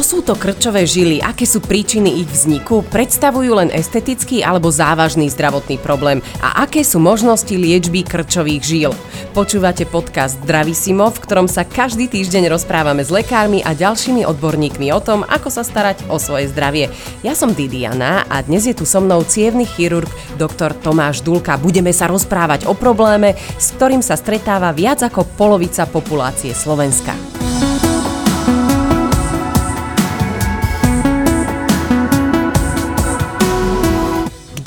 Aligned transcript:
Čo 0.00 0.16
sú 0.16 0.24
to 0.24 0.32
krčové 0.32 0.88
žily? 0.88 1.20
Aké 1.20 1.44
sú 1.44 1.60
príčiny 1.60 2.24
ich 2.24 2.28
vzniku? 2.32 2.80
Predstavujú 2.88 3.52
len 3.52 3.68
estetický 3.68 4.40
alebo 4.40 4.72
závažný 4.72 5.28
zdravotný 5.28 5.76
problém? 5.76 6.24
A 6.40 6.64
aké 6.64 6.80
sú 6.80 6.96
možnosti 6.96 7.52
liečby 7.52 8.00
krčových 8.08 8.64
žil? 8.64 8.96
Počúvate 9.36 9.84
podcast 9.84 10.40
Zdravisimo, 10.40 11.12
v 11.12 11.20
ktorom 11.20 11.52
sa 11.52 11.68
každý 11.68 12.08
týždeň 12.08 12.48
rozprávame 12.48 13.04
s 13.04 13.12
lekármi 13.12 13.60
a 13.60 13.76
ďalšími 13.76 14.24
odborníkmi 14.24 14.88
o 14.88 15.04
tom, 15.04 15.20
ako 15.20 15.52
sa 15.52 15.60
starať 15.60 16.08
o 16.08 16.16
svoje 16.16 16.48
zdravie. 16.48 16.88
Ja 17.20 17.36
som 17.36 17.52
Didiana 17.52 18.24
a 18.24 18.40
dnes 18.40 18.64
je 18.64 18.72
tu 18.72 18.88
so 18.88 19.04
mnou 19.04 19.20
cievny 19.28 19.68
chirurg 19.68 20.08
dr. 20.40 20.80
Tomáš 20.80 21.20
Dulka. 21.20 21.60
Budeme 21.60 21.92
sa 21.92 22.08
rozprávať 22.08 22.64
o 22.64 22.72
probléme, 22.72 23.36
s 23.60 23.76
ktorým 23.76 24.00
sa 24.00 24.16
stretáva 24.16 24.72
viac 24.72 25.04
ako 25.04 25.28
polovica 25.36 25.84
populácie 25.84 26.56
Slovenska. 26.56 27.39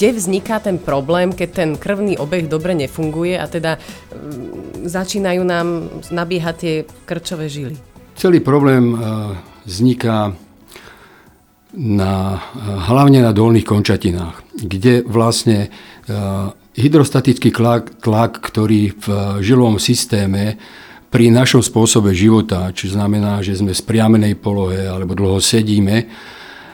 Kde 0.04 0.20
vzniká 0.20 0.60
ten 0.60 0.84
problém, 0.84 1.32
keď 1.32 1.50
ten 1.56 1.70
krvný 1.80 2.20
obeh 2.20 2.44
dobre 2.52 2.76
nefunguje 2.76 3.40
a 3.40 3.48
teda 3.48 3.80
mm, 3.80 4.84
začínajú 4.84 5.40
nám 5.48 5.88
nabiehať 6.12 6.56
tie 6.60 6.76
krčové 7.08 7.48
žily? 7.48 7.80
Celý 8.20 8.44
problém 8.44 8.92
e, 8.92 8.98
vzniká 9.64 10.36
na, 11.80 12.36
e, 12.36 12.40
hlavne 12.84 13.24
na 13.24 13.32
dolných 13.32 13.64
končatinách, 13.64 14.44
kde 14.60 15.08
vlastne 15.08 15.72
e, 15.72 16.20
hydrostatický 16.76 17.56
tlak, 17.56 18.04
tlak, 18.04 18.44
ktorý 18.44 18.92
v 19.00 19.08
žilovom 19.40 19.80
systéme 19.80 20.60
pri 21.16 21.32
našom 21.32 21.64
spôsobe 21.64 22.12
života, 22.12 22.76
čo 22.76 22.92
znamená, 22.92 23.40
že 23.40 23.56
sme 23.56 23.72
v 23.72 23.80
spriamenej 23.80 24.36
polohe 24.36 24.84
alebo 24.84 25.16
dlho 25.16 25.40
sedíme, 25.40 26.12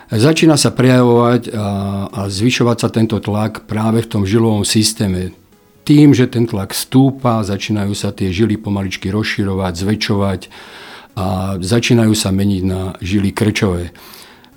Začína 0.09 0.57
sa 0.57 0.73
prejavovať 0.73 1.53
a, 1.53 1.67
a 2.09 2.21
zvyšovať 2.25 2.77
sa 2.81 2.89
tento 2.89 3.21
tlak 3.21 3.69
práve 3.69 4.01
v 4.01 4.09
tom 4.09 4.23
žilovom 4.25 4.65
systéme. 4.65 5.37
Tým, 5.85 6.17
že 6.17 6.25
ten 6.25 6.49
tlak 6.49 6.73
stúpa, 6.73 7.45
začínajú 7.45 7.93
sa 7.93 8.09
tie 8.09 8.33
žily 8.33 8.57
pomaličky 8.57 9.13
rozširovať, 9.13 9.73
zväčšovať 9.77 10.41
a 11.13 11.57
začínajú 11.61 12.13
sa 12.17 12.33
meniť 12.33 12.63
na 12.65 12.97
žily 13.05 13.29
krčové. 13.37 13.93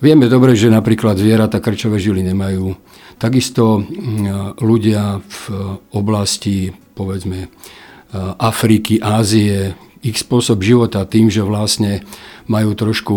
Vieme 0.01 0.33
dobre, 0.33 0.57
že 0.57 0.73
napríklad 0.73 1.21
zvieratá 1.21 1.61
krčové 1.61 2.01
žily 2.01 2.25
nemajú. 2.33 2.73
Takisto 3.21 3.85
ľudia 4.57 5.21
v 5.21 5.43
oblasti, 5.93 6.73
povedzme, 6.97 7.53
Afriky, 8.41 9.05
Ázie, 9.05 9.77
ich 10.01 10.17
spôsob 10.17 10.65
života 10.65 11.05
tým, 11.05 11.29
že 11.29 11.45
vlastne 11.45 12.03
majú 12.49 12.73
trošku 12.73 13.17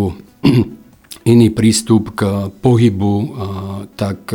iný 1.26 1.50
prístup 1.50 2.14
k 2.14 2.54
pohybu, 2.62 3.16
tak 3.98 4.32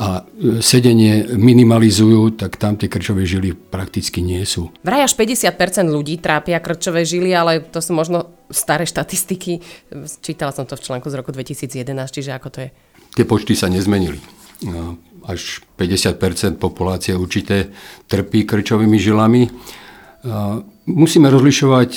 a 0.00 0.24
sedenie 0.64 1.28
minimalizujú, 1.36 2.32
tak 2.32 2.56
tam 2.56 2.80
tie 2.80 2.88
krčové 2.88 3.28
žily 3.28 3.52
prakticky 3.52 4.24
nie 4.24 4.40
sú. 4.48 4.72
Vraj 4.80 5.04
až 5.04 5.12
50% 5.12 5.92
ľudí 5.92 6.16
trápia 6.16 6.56
krčové 6.56 7.04
žily, 7.04 7.36
ale 7.36 7.60
to 7.60 7.84
sú 7.84 7.92
možno 7.92 8.32
staré 8.48 8.88
štatistiky. 8.88 9.60
Čítala 10.24 10.56
som 10.56 10.64
to 10.64 10.80
v 10.80 10.88
článku 10.88 11.12
z 11.12 11.20
roku 11.20 11.36
2011, 11.36 11.84
čiže 12.16 12.32
ako 12.32 12.48
to 12.48 12.58
je? 12.64 12.68
Tie 13.12 13.28
počty 13.28 13.52
sa 13.52 13.68
nezmenili. 13.68 14.16
Až 15.28 15.60
50% 15.76 16.56
populácie 16.56 17.12
určite 17.12 17.68
trpí 18.08 18.48
krčovými 18.48 18.96
žilami. 18.96 19.52
Musíme 20.88 21.28
rozlišovať 21.28 21.90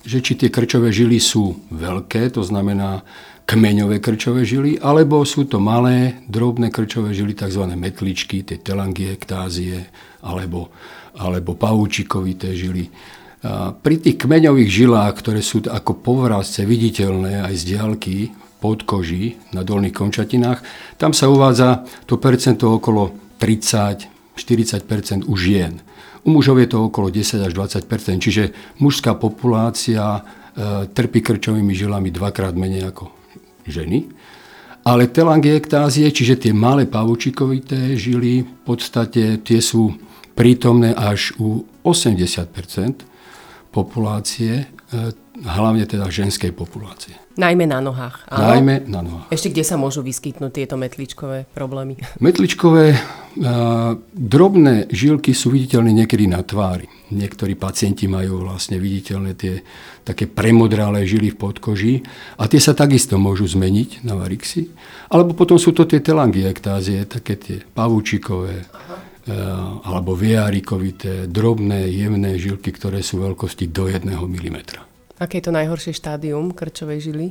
že 0.00 0.18
či 0.24 0.32
tie 0.36 0.48
krčové 0.48 0.88
žily 0.92 1.20
sú 1.20 1.68
veľké, 1.68 2.32
to 2.32 2.40
znamená 2.40 3.04
kmeňové 3.50 3.98
krčové 3.98 4.46
žily, 4.46 4.78
alebo 4.78 5.26
sú 5.26 5.44
to 5.50 5.58
malé, 5.58 6.22
drobné 6.30 6.70
krčové 6.70 7.10
žily, 7.10 7.34
tzv. 7.34 7.66
metličky, 7.74 8.46
tie 8.46 8.62
telangiektázie, 8.62 9.90
alebo, 10.22 10.70
alebo 11.18 11.58
pavúčikovité 11.58 12.54
žily. 12.54 12.86
A 13.40 13.72
pri 13.72 13.98
tých 13.98 14.20
kmeňových 14.20 14.70
žilách, 14.70 15.12
ktoré 15.18 15.40
sú 15.40 15.64
ako 15.64 15.98
povrazce 15.98 16.62
viditeľné 16.62 17.42
aj 17.42 17.54
z 17.56 17.62
diálky 17.74 18.16
pod 18.60 18.84
koži 18.84 19.40
na 19.56 19.64
dolných 19.64 19.96
končatinách, 19.96 20.60
tam 21.00 21.16
sa 21.16 21.32
uvádza 21.32 21.88
to 22.04 22.20
percento 22.20 22.68
okolo 22.76 23.34
30-40 24.46 25.26
u 25.28 25.34
žien. 25.36 25.80
U 26.24 26.36
mužov 26.36 26.60
je 26.60 26.68
to 26.68 26.88
okolo 26.88 27.08
10 27.08 27.48
až 27.48 27.52
20% 27.56 28.20
čiže 28.20 28.52
mužská 28.80 29.16
populácia 29.16 30.20
e, 30.20 30.20
trpí 30.90 31.24
krčovými 31.24 31.72
žilami 31.72 32.12
dvakrát 32.12 32.52
menej 32.52 32.92
ako 32.92 33.08
ženy. 33.64 34.08
Ale 34.80 35.12
telangiektázie, 35.12 36.08
čiže 36.08 36.48
tie 36.48 36.52
malé 36.56 36.88
pavučikovité 36.88 38.00
žily, 38.00 38.44
v 38.44 38.60
podstate 38.64 39.44
tie 39.44 39.60
sú 39.60 39.92
prítomné 40.32 40.96
až 40.96 41.36
u 41.36 41.68
80 41.84 42.16
populácie, 43.68 44.72
hlavne 45.40 45.86
teda 45.86 46.10
ženskej 46.10 46.50
populácie. 46.50 47.14
Najmä 47.38 47.64
na 47.64 47.78
nohách. 47.78 48.26
Áno? 48.26 48.42
Najmä 48.42 48.74
na 48.90 49.00
nohách. 49.00 49.28
Ešte 49.30 49.54
kde 49.54 49.64
sa 49.64 49.78
môžu 49.78 50.02
vyskytnúť 50.02 50.50
tieto 50.50 50.74
metličkové 50.74 51.46
problémy? 51.54 51.96
Metličkové 52.26 52.98
a, 52.98 53.00
drobné 54.12 54.90
žilky 54.90 55.30
sú 55.30 55.54
viditeľné 55.54 56.04
niekedy 56.04 56.26
na 56.26 56.42
tvári. 56.42 56.90
Niektorí 57.14 57.54
pacienti 57.54 58.10
majú 58.10 58.42
vlastne 58.44 58.82
viditeľné 58.82 59.32
tie 59.38 59.62
také 60.02 60.26
premodralé 60.26 61.06
žily 61.06 61.34
v 61.34 61.38
podkoži 61.38 61.94
a 62.38 62.50
tie 62.50 62.58
sa 62.58 62.74
takisto 62.74 63.14
môžu 63.14 63.46
zmeniť 63.46 64.02
na 64.02 64.18
varixy. 64.18 64.74
Alebo 65.10 65.38
potom 65.38 65.54
sú 65.58 65.70
to 65.70 65.86
tie 65.86 66.02
telangiektázie, 66.02 67.06
také 67.06 67.38
tie 67.38 67.56
pavúčikové, 67.62 68.66
alebo 69.84 70.16
viarikovité, 70.16 71.28
drobné, 71.28 71.92
jemné 71.92 72.40
žilky, 72.40 72.72
ktoré 72.72 73.04
sú 73.04 73.20
veľkosti 73.20 73.68
do 73.68 73.90
1 73.90 74.08
mm. 74.08 74.58
Aké 75.20 75.44
je 75.44 75.44
to 75.44 75.52
najhoršie 75.52 75.92
štádium 75.92 76.56
krčovej 76.56 77.04
žily? 77.04 77.26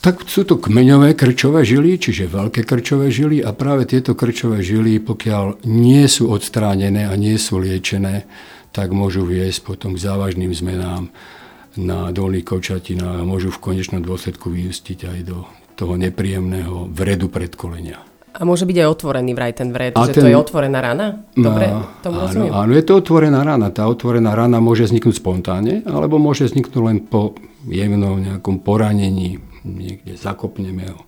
Tak 0.00 0.24
sú 0.30 0.48
to 0.48 0.56
kmeňové 0.56 1.12
krčové 1.12 1.60
žily, 1.60 2.00
čiže 2.00 2.30
veľké 2.32 2.64
krčové 2.64 3.12
žily 3.12 3.44
a 3.44 3.52
práve 3.52 3.84
tieto 3.84 4.16
krčové 4.16 4.64
žily, 4.64 4.96
pokiaľ 5.02 5.66
nie 5.68 6.08
sú 6.08 6.32
odstránené 6.32 7.04
a 7.04 7.12
nie 7.20 7.36
sú 7.36 7.60
liečené, 7.60 8.24
tak 8.72 8.94
môžu 8.96 9.28
viesť 9.28 9.60
potom 9.66 9.92
k 9.92 10.00
závažným 10.00 10.56
zmenám 10.56 11.12
na 11.76 12.08
dolných 12.16 12.48
kočatinách 12.48 13.20
a 13.20 13.28
môžu 13.28 13.52
v 13.52 13.60
konečnom 13.60 14.00
dôsledku 14.00 14.48
vyústiť 14.48 14.98
aj 15.04 15.18
do 15.26 15.44
toho 15.76 16.00
nepríjemného 16.00 16.88
vredu 16.88 17.28
predkolenia. 17.28 18.09
A 18.30 18.46
môže 18.46 18.62
byť 18.62 18.76
aj 18.78 18.88
otvorený 18.88 19.32
vraj 19.34 19.52
ten 19.52 19.74
vred, 19.74 19.92
a 19.98 20.06
že 20.06 20.14
ten, 20.14 20.22
to 20.22 20.28
je 20.30 20.38
otvorená 20.38 20.78
rana? 20.78 21.26
Dobre, 21.34 21.66
tomu 22.00 22.22
áno, 22.22 22.46
áno, 22.54 22.72
je 22.72 22.84
to 22.86 23.02
otvorená 23.02 23.42
rana. 23.42 23.74
Tá 23.74 23.90
otvorená 23.90 24.38
rana 24.38 24.62
môže 24.62 24.86
vzniknúť 24.86 25.18
spontánne, 25.18 25.82
alebo 25.82 26.22
môže 26.22 26.46
vzniknúť 26.46 26.78
len 26.78 27.02
po 27.02 27.34
jemnom 27.66 28.22
nejakom 28.22 28.62
poranení. 28.62 29.42
Niekde 29.66 30.14
zakopneme 30.16 30.94
ho 30.94 31.04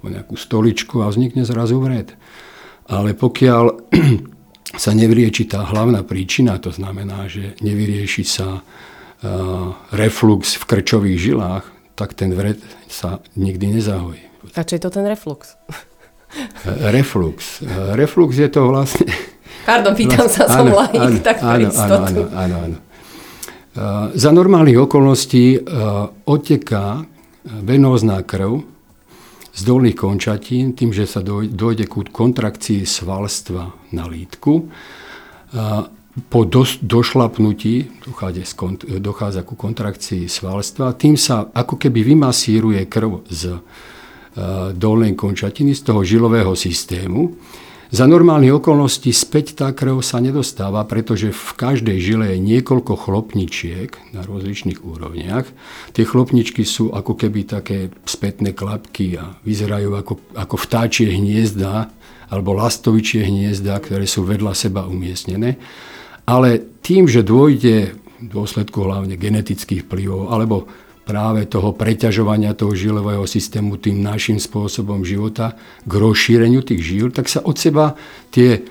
o 0.00 0.06
nejakú 0.08 0.38
stoličku 0.38 1.04
a 1.04 1.10
vznikne 1.10 1.44
zrazu 1.44 1.76
vred. 1.82 2.14
Ale 2.88 3.12
pokiaľ 3.12 3.64
sa 4.82 4.90
nevyrieši 4.94 5.44
tá 5.50 5.66
hlavná 5.66 6.06
príčina, 6.06 6.56
to 6.62 6.70
znamená, 6.70 7.26
že 7.26 7.58
nevyrieši 7.60 8.24
sa 8.24 8.62
uh, 8.62 8.62
reflux 9.92 10.56
v 10.56 10.64
krčových 10.64 11.18
žilách, 11.18 11.64
tak 11.98 12.16
ten 12.16 12.32
vred 12.32 12.56
sa 12.88 13.20
nikdy 13.36 13.76
nezahojí. 13.76 14.22
A 14.56 14.64
čo 14.64 14.80
je 14.80 14.82
to 14.82 14.90
ten 14.90 15.04
reflux? 15.04 15.58
Reflux. 16.94 17.62
Reflux 17.94 18.30
je 18.38 18.48
to 18.48 18.70
vlastne... 18.70 19.06
Pardon, 19.60 19.92
pýtam 19.94 20.26
sa, 20.26 20.48
som 20.48 20.66
áno, 20.66 20.82
laik, 20.82 20.98
áno, 20.98 21.18
tak 21.20 21.36
áno, 21.44 21.68
áno, 21.68 21.96
áno, 22.00 22.22
áno, 22.32 22.56
áno. 22.64 22.76
Za 24.16 24.30
normálnych 24.34 24.82
okolností 24.82 25.62
oteká 26.26 27.06
venózná 27.44 28.24
krv 28.26 28.66
z 29.50 29.60
dolných 29.62 29.94
končatín 29.94 30.74
tým, 30.74 30.90
že 30.90 31.06
sa 31.06 31.22
dojde 31.22 31.86
ku 31.86 32.02
kontrakcii 32.02 32.82
svalstva 32.82 33.94
na 33.94 34.04
lítku. 34.10 34.70
Po 36.26 36.40
došlapnutí 36.82 38.02
dochádza, 38.02 38.42
dochádza 38.98 39.46
ku 39.46 39.54
kontrakcii 39.54 40.26
svalstva. 40.26 40.98
Tým 40.98 41.14
sa 41.14 41.46
ako 41.54 41.78
keby 41.78 42.02
vymasíruje 42.02 42.82
krv 42.90 43.22
z 43.30 43.54
dolnej 44.76 45.18
končatiny, 45.18 45.74
z 45.74 45.82
toho 45.82 46.06
žilového 46.06 46.54
systému. 46.54 47.34
Za 47.90 48.06
normálnych 48.06 48.62
okolností 48.62 49.10
späť 49.10 49.58
tá 49.58 49.74
krv 49.74 49.98
sa 49.98 50.22
nedostáva, 50.22 50.86
pretože 50.86 51.34
v 51.34 51.50
každej 51.58 51.98
žile 51.98 52.26
je 52.30 52.38
niekoľko 52.38 52.94
chlopničiek 52.94 53.90
na 54.14 54.22
rozličných 54.22 54.78
úrovniach. 54.86 55.50
Tie 55.90 56.06
chlopničky 56.06 56.62
sú 56.62 56.94
ako 56.94 57.18
keby 57.18 57.50
také 57.50 57.90
spätné 58.06 58.54
klapky 58.54 59.18
a 59.18 59.34
vyzerajú 59.42 59.90
ako, 59.98 60.14
ako 60.38 60.54
vtáčie 60.54 61.10
hniezda 61.10 61.90
alebo 62.30 62.54
lastovičie 62.54 63.26
hniezda, 63.26 63.82
ktoré 63.82 64.06
sú 64.06 64.22
vedľa 64.22 64.54
seba 64.54 64.86
umiestnené. 64.86 65.58
Ale 66.30 66.62
tým, 66.86 67.10
že 67.10 67.26
dôjde 67.26 67.98
v 68.22 68.26
dôsledku 68.30 68.86
hlavne 68.86 69.18
genetických 69.18 69.82
vplyvov 69.90 70.30
alebo 70.30 70.70
práve 71.10 71.50
toho 71.50 71.74
preťažovania 71.74 72.54
toho 72.54 72.70
žilového 72.70 73.26
systému 73.26 73.82
tým 73.82 73.98
našim 73.98 74.38
spôsobom 74.38 75.02
života 75.02 75.58
k 75.82 75.90
rozšíreniu 75.90 76.62
tých 76.62 76.86
žil, 76.86 77.10
tak 77.10 77.26
sa 77.26 77.42
od 77.42 77.58
seba 77.58 77.98
tie, 78.30 78.62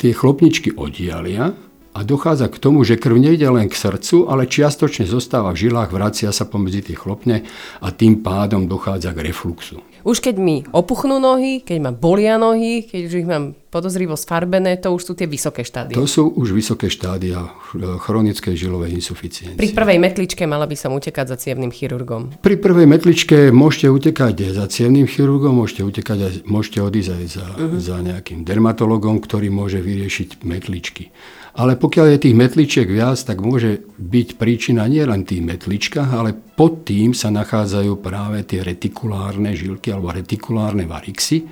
tie 0.00 0.12
chlopničky 0.16 0.72
oddialia 0.72 1.52
a 1.92 2.00
dochádza 2.00 2.48
k 2.48 2.56
tomu, 2.56 2.88
že 2.88 2.96
krv 2.96 3.20
nejde 3.20 3.44
len 3.52 3.68
k 3.68 3.76
srdcu, 3.76 4.32
ale 4.32 4.48
čiastočne 4.48 5.04
zostáva 5.04 5.52
v 5.52 5.68
žilách, 5.68 5.92
vracia 5.92 6.32
sa 6.32 6.48
pomedzi 6.48 6.88
tie 6.88 6.96
chlopne 6.96 7.44
a 7.84 7.92
tým 7.92 8.24
pádom 8.24 8.64
dochádza 8.64 9.12
k 9.12 9.28
refluxu. 9.28 9.84
Už 10.08 10.24
keď 10.24 10.40
mi 10.40 10.64
opuchnú 10.72 11.20
nohy, 11.20 11.60
keď 11.60 11.78
ma 11.84 11.92
bolia 11.92 12.40
nohy, 12.40 12.88
keď 12.88 13.00
už 13.04 13.14
ich 13.20 13.28
mám 13.28 13.52
podozrivo 13.68 14.16
sfarbené, 14.16 14.80
to 14.80 14.88
už 14.88 15.04
sú 15.04 15.12
tie 15.12 15.28
vysoké 15.28 15.60
štádia. 15.60 16.00
To 16.00 16.08
sú 16.08 16.32
už 16.32 16.56
vysoké 16.56 16.88
štádia 16.88 17.44
chronickej 17.76 18.56
žilovej 18.56 18.96
insuficiencie. 18.96 19.60
Pri 19.60 19.76
prvej 19.76 20.00
metličke 20.00 20.48
mala 20.48 20.64
by 20.64 20.72
som 20.80 20.96
utekať 20.96 21.28
za 21.28 21.36
cievným 21.36 21.68
chirurgom. 21.68 22.40
Pri 22.40 22.56
prvej 22.56 22.88
metličke 22.88 23.52
môžete 23.52 23.92
utekať 23.92 24.56
za 24.56 24.64
cievným 24.72 25.04
chirurgom, 25.04 25.52
môžete, 25.52 25.84
utekať 25.84 26.18
aj, 26.24 26.34
môžete 26.48 26.78
odísť 26.80 27.10
aj 27.12 27.24
za, 27.28 27.44
uh-huh. 27.44 27.76
za 27.76 27.96
nejakým 28.00 28.48
dermatologom, 28.48 29.20
ktorý 29.20 29.52
môže 29.52 29.84
vyriešiť 29.84 30.40
metličky. 30.40 31.12
Ale 31.58 31.74
pokiaľ 31.74 32.06
je 32.14 32.22
tých 32.22 32.38
metličiek 32.38 32.86
viac, 32.86 33.18
tak 33.18 33.42
môže 33.42 33.82
byť 33.98 34.38
príčina 34.38 34.86
nielen 34.86 35.26
tých 35.26 35.42
metličkách, 35.42 36.10
ale 36.14 36.30
pod 36.30 36.86
tým 36.86 37.10
sa 37.18 37.34
nachádzajú 37.34 37.98
práve 37.98 38.46
tie 38.46 38.62
retikulárne 38.62 39.58
žilky 39.58 39.90
alebo 39.90 40.14
retikulárne 40.14 40.86
varixy. 40.86 41.50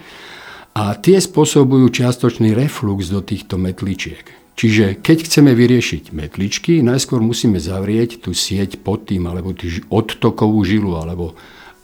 A 0.79 0.95
tie 0.95 1.19
spôsobujú 1.19 1.91
čiastočný 1.91 2.55
reflux 2.55 3.11
do 3.11 3.19
týchto 3.19 3.59
metličiek. 3.59 4.23
Čiže 4.55 5.03
keď 5.03 5.27
chceme 5.27 5.53
vyriešiť 5.59 6.15
metličky, 6.15 6.87
najskôr 6.87 7.19
musíme 7.19 7.59
zavrieť 7.59 8.23
tú 8.23 8.31
sieť 8.31 8.81
pod 8.81 9.11
tým, 9.11 9.27
alebo 9.27 9.53
tú 9.53 9.69
odtokovú 9.91 10.63
žilu, 10.63 10.97
alebo 10.97 11.35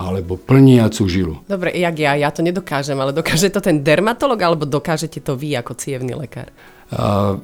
alebo 0.02 0.34
plniacu 0.34 1.02
žilu. 1.06 1.34
Dobre, 1.46 1.78
jak 1.78 1.94
ja? 1.94 2.18
Ja 2.18 2.34
to 2.34 2.42
nedokážem, 2.42 2.98
ale 2.98 3.14
dokáže 3.14 3.54
to 3.54 3.62
ten 3.62 3.86
dermatolog, 3.86 4.38
alebo 4.42 4.66
dokážete 4.66 5.22
to 5.22 5.38
vy 5.38 5.54
ako 5.54 5.78
cievný 5.78 6.18
lekár? 6.18 6.50
A, 6.90 7.38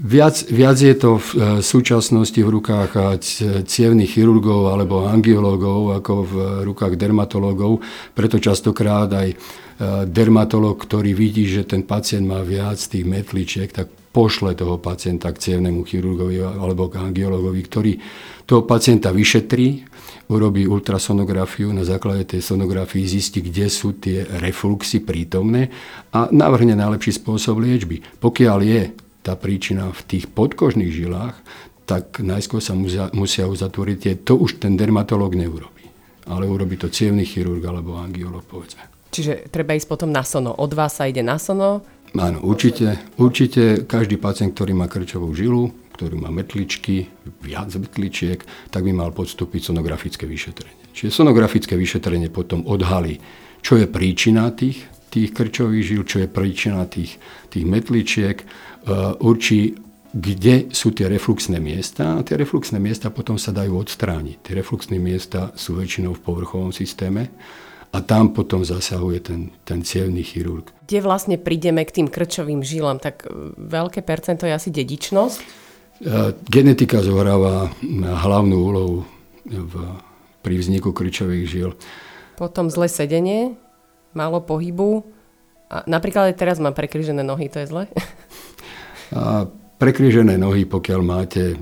Viac, 0.00 0.48
viac 0.48 0.80
je 0.80 0.96
to 0.96 1.20
v 1.20 1.28
e, 1.28 1.36
súčasnosti 1.60 2.40
v 2.40 2.48
rukách 2.48 2.90
e, 2.96 3.00
cievných 3.68 4.16
chirurgov 4.16 4.72
alebo 4.72 5.04
angiológov 5.04 5.92
ako 6.00 6.14
v 6.24 6.34
rukách 6.64 6.96
dermatológov. 6.96 7.84
Preto 8.16 8.40
častokrát 8.40 9.12
aj 9.12 9.28
e, 9.28 9.36
dermatolog, 10.08 10.80
ktorý 10.80 11.12
vidí, 11.12 11.44
že 11.44 11.68
ten 11.68 11.84
pacient 11.84 12.24
má 12.24 12.40
viac 12.40 12.80
tých 12.80 13.04
metličiek, 13.04 13.68
tak 13.68 13.92
pošle 14.08 14.56
toho 14.56 14.80
pacienta 14.80 15.28
k 15.36 15.52
cievnemu 15.52 15.84
chirurgovi 15.84 16.40
alebo 16.48 16.88
k 16.88 17.04
angiológovi, 17.04 17.60
ktorý 17.60 17.92
toho 18.48 18.64
pacienta 18.64 19.12
vyšetrí, 19.12 19.84
urobí 20.32 20.64
ultrasonografiu, 20.64 21.76
na 21.76 21.84
základe 21.84 22.24
tej 22.24 22.40
sonografii 22.40 23.04
zistí, 23.04 23.44
kde 23.44 23.68
sú 23.68 24.00
tie 24.00 24.24
refluxy 24.24 25.04
prítomné 25.04 25.68
a 26.08 26.32
navrhne 26.32 26.72
najlepší 26.72 27.20
spôsob 27.20 27.60
liečby. 27.60 28.00
Pokiaľ 28.16 28.58
je 28.64 29.09
tá 29.20 29.36
príčina 29.36 29.92
v 29.92 30.00
tých 30.06 30.24
podkožných 30.32 30.92
žilách, 30.92 31.36
tak 31.84 32.22
najskôr 32.22 32.62
sa 32.62 32.78
musia, 32.78 33.10
musia 33.10 33.50
uzatvoriť. 33.50 34.22
To 34.22 34.38
už 34.38 34.62
ten 34.62 34.78
dermatológ 34.78 35.34
neurobí. 35.34 35.90
Ale 36.30 36.46
urobí 36.46 36.78
to 36.78 36.86
cievný 36.86 37.26
chirurg 37.26 37.64
alebo 37.66 37.98
angiolog, 37.98 38.46
povedzme. 38.46 38.86
Čiže 39.10 39.50
treba 39.50 39.74
ísť 39.74 39.90
potom 39.90 40.14
na 40.14 40.22
sono. 40.22 40.54
Od 40.54 40.70
vás 40.70 40.94
sa 40.94 41.10
ide 41.10 41.26
na 41.26 41.34
sono? 41.42 41.82
Áno, 42.14 42.38
určite. 42.46 42.98
Určite 43.18 43.82
každý 43.86 44.22
pacient, 44.22 44.54
ktorý 44.54 44.74
má 44.78 44.86
krčovú 44.86 45.34
žilu, 45.34 45.74
ktorý 45.98 46.16
má 46.22 46.30
metličky, 46.30 47.10
viac 47.42 47.74
metličiek, 47.74 48.38
tak 48.70 48.86
by 48.86 48.94
mal 48.94 49.10
podstúpiť 49.10 49.74
sonografické 49.74 50.30
vyšetrenie. 50.30 50.94
Čiže 50.94 51.10
sonografické 51.10 51.74
vyšetrenie 51.74 52.30
potom 52.30 52.62
odhalí, 52.66 53.18
čo 53.60 53.78
je 53.78 53.90
príčina 53.90 54.50
tých, 54.54 54.86
tých 55.10 55.34
krčových 55.34 55.84
žil, 55.84 56.02
čo 56.06 56.22
je 56.22 56.28
príčina 56.30 56.86
tých, 56.86 57.18
tých 57.50 57.66
metličiek, 57.66 58.46
E, 58.80 58.92
určí, 59.20 59.76
kde 60.10 60.72
sú 60.72 60.90
tie 60.90 61.06
refluxné 61.06 61.60
miesta 61.60 62.18
a 62.18 62.24
tie 62.24 62.34
refluxné 62.34 62.80
miesta 62.82 63.12
potom 63.12 63.36
sa 63.36 63.52
dajú 63.52 63.76
odstrániť. 63.78 64.36
Tie 64.42 64.54
refluxné 64.56 64.96
miesta 64.96 65.52
sú 65.54 65.76
väčšinou 65.78 66.16
v 66.16 66.24
povrchovom 66.24 66.72
systéme 66.72 67.30
a 67.92 67.98
tam 68.00 68.32
potom 68.32 68.64
zasahuje 68.64 69.18
ten, 69.20 69.40
ten 69.62 69.84
cievný 69.84 70.24
chirurg. 70.24 70.72
Kde 70.88 70.98
vlastne 71.04 71.36
prídeme 71.36 71.84
k 71.84 72.02
tým 72.02 72.08
krčovým 72.08 72.64
žilám, 72.64 72.98
tak 72.98 73.28
e, 73.28 73.52
veľké 73.54 74.00
percento 74.00 74.48
je 74.48 74.56
asi 74.56 74.72
dedičnosť? 74.72 75.38
E, 75.38 75.46
genetika 76.48 77.04
zohráva 77.04 77.68
hlavnú 78.00 78.56
úlohu 78.56 78.96
v, 79.44 79.74
pri 80.40 80.54
vzniku 80.56 80.96
krčových 80.96 81.46
žil. 81.46 81.70
Potom 82.40 82.72
zlé 82.72 82.88
sedenie, 82.88 83.52
málo 84.16 84.42
pohybu. 84.42 85.06
A 85.70 85.86
napríklad 85.86 86.34
aj 86.34 86.36
teraz 86.38 86.56
mám 86.58 86.74
prekryžené 86.74 87.22
nohy, 87.22 87.46
to 87.46 87.62
je 87.62 87.70
zle? 87.70 87.84
A 89.10 89.42
prekrížené 89.78 90.38
nohy, 90.38 90.66
pokiaľ 90.66 91.00
máte 91.02 91.58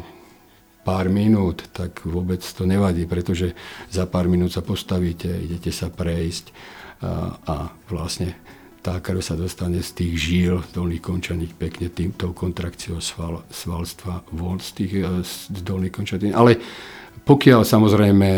pár 0.84 1.08
minút, 1.12 1.68
tak 1.72 2.04
vôbec 2.04 2.40
to 2.40 2.64
nevadí, 2.64 3.04
pretože 3.04 3.52
za 3.92 4.08
pár 4.08 4.28
minút 4.28 4.52
sa 4.52 4.64
postavíte, 4.64 5.28
idete 5.28 5.68
sa 5.68 5.92
prejsť 5.92 6.52
a, 7.04 7.36
a 7.44 7.56
vlastne 7.88 8.36
tá 8.88 9.04
krv 9.04 9.20
sa 9.20 9.36
dostane 9.36 9.84
z 9.84 9.90
tých 9.92 10.14
žíl 10.16 10.54
dolných 10.72 11.04
končaník 11.04 11.52
pekne 11.60 11.92
týmto 11.92 12.32
kontrakciou 12.32 13.04
sval, 13.04 13.44
svalstva 13.52 14.24
von 14.32 14.56
z 14.56 14.68
tých 14.80 14.92
z 15.28 15.60
dolných 15.60 15.92
končaník. 15.92 16.32
Ale 16.32 16.56
pokiaľ 17.28 17.68
samozrejme 17.68 18.28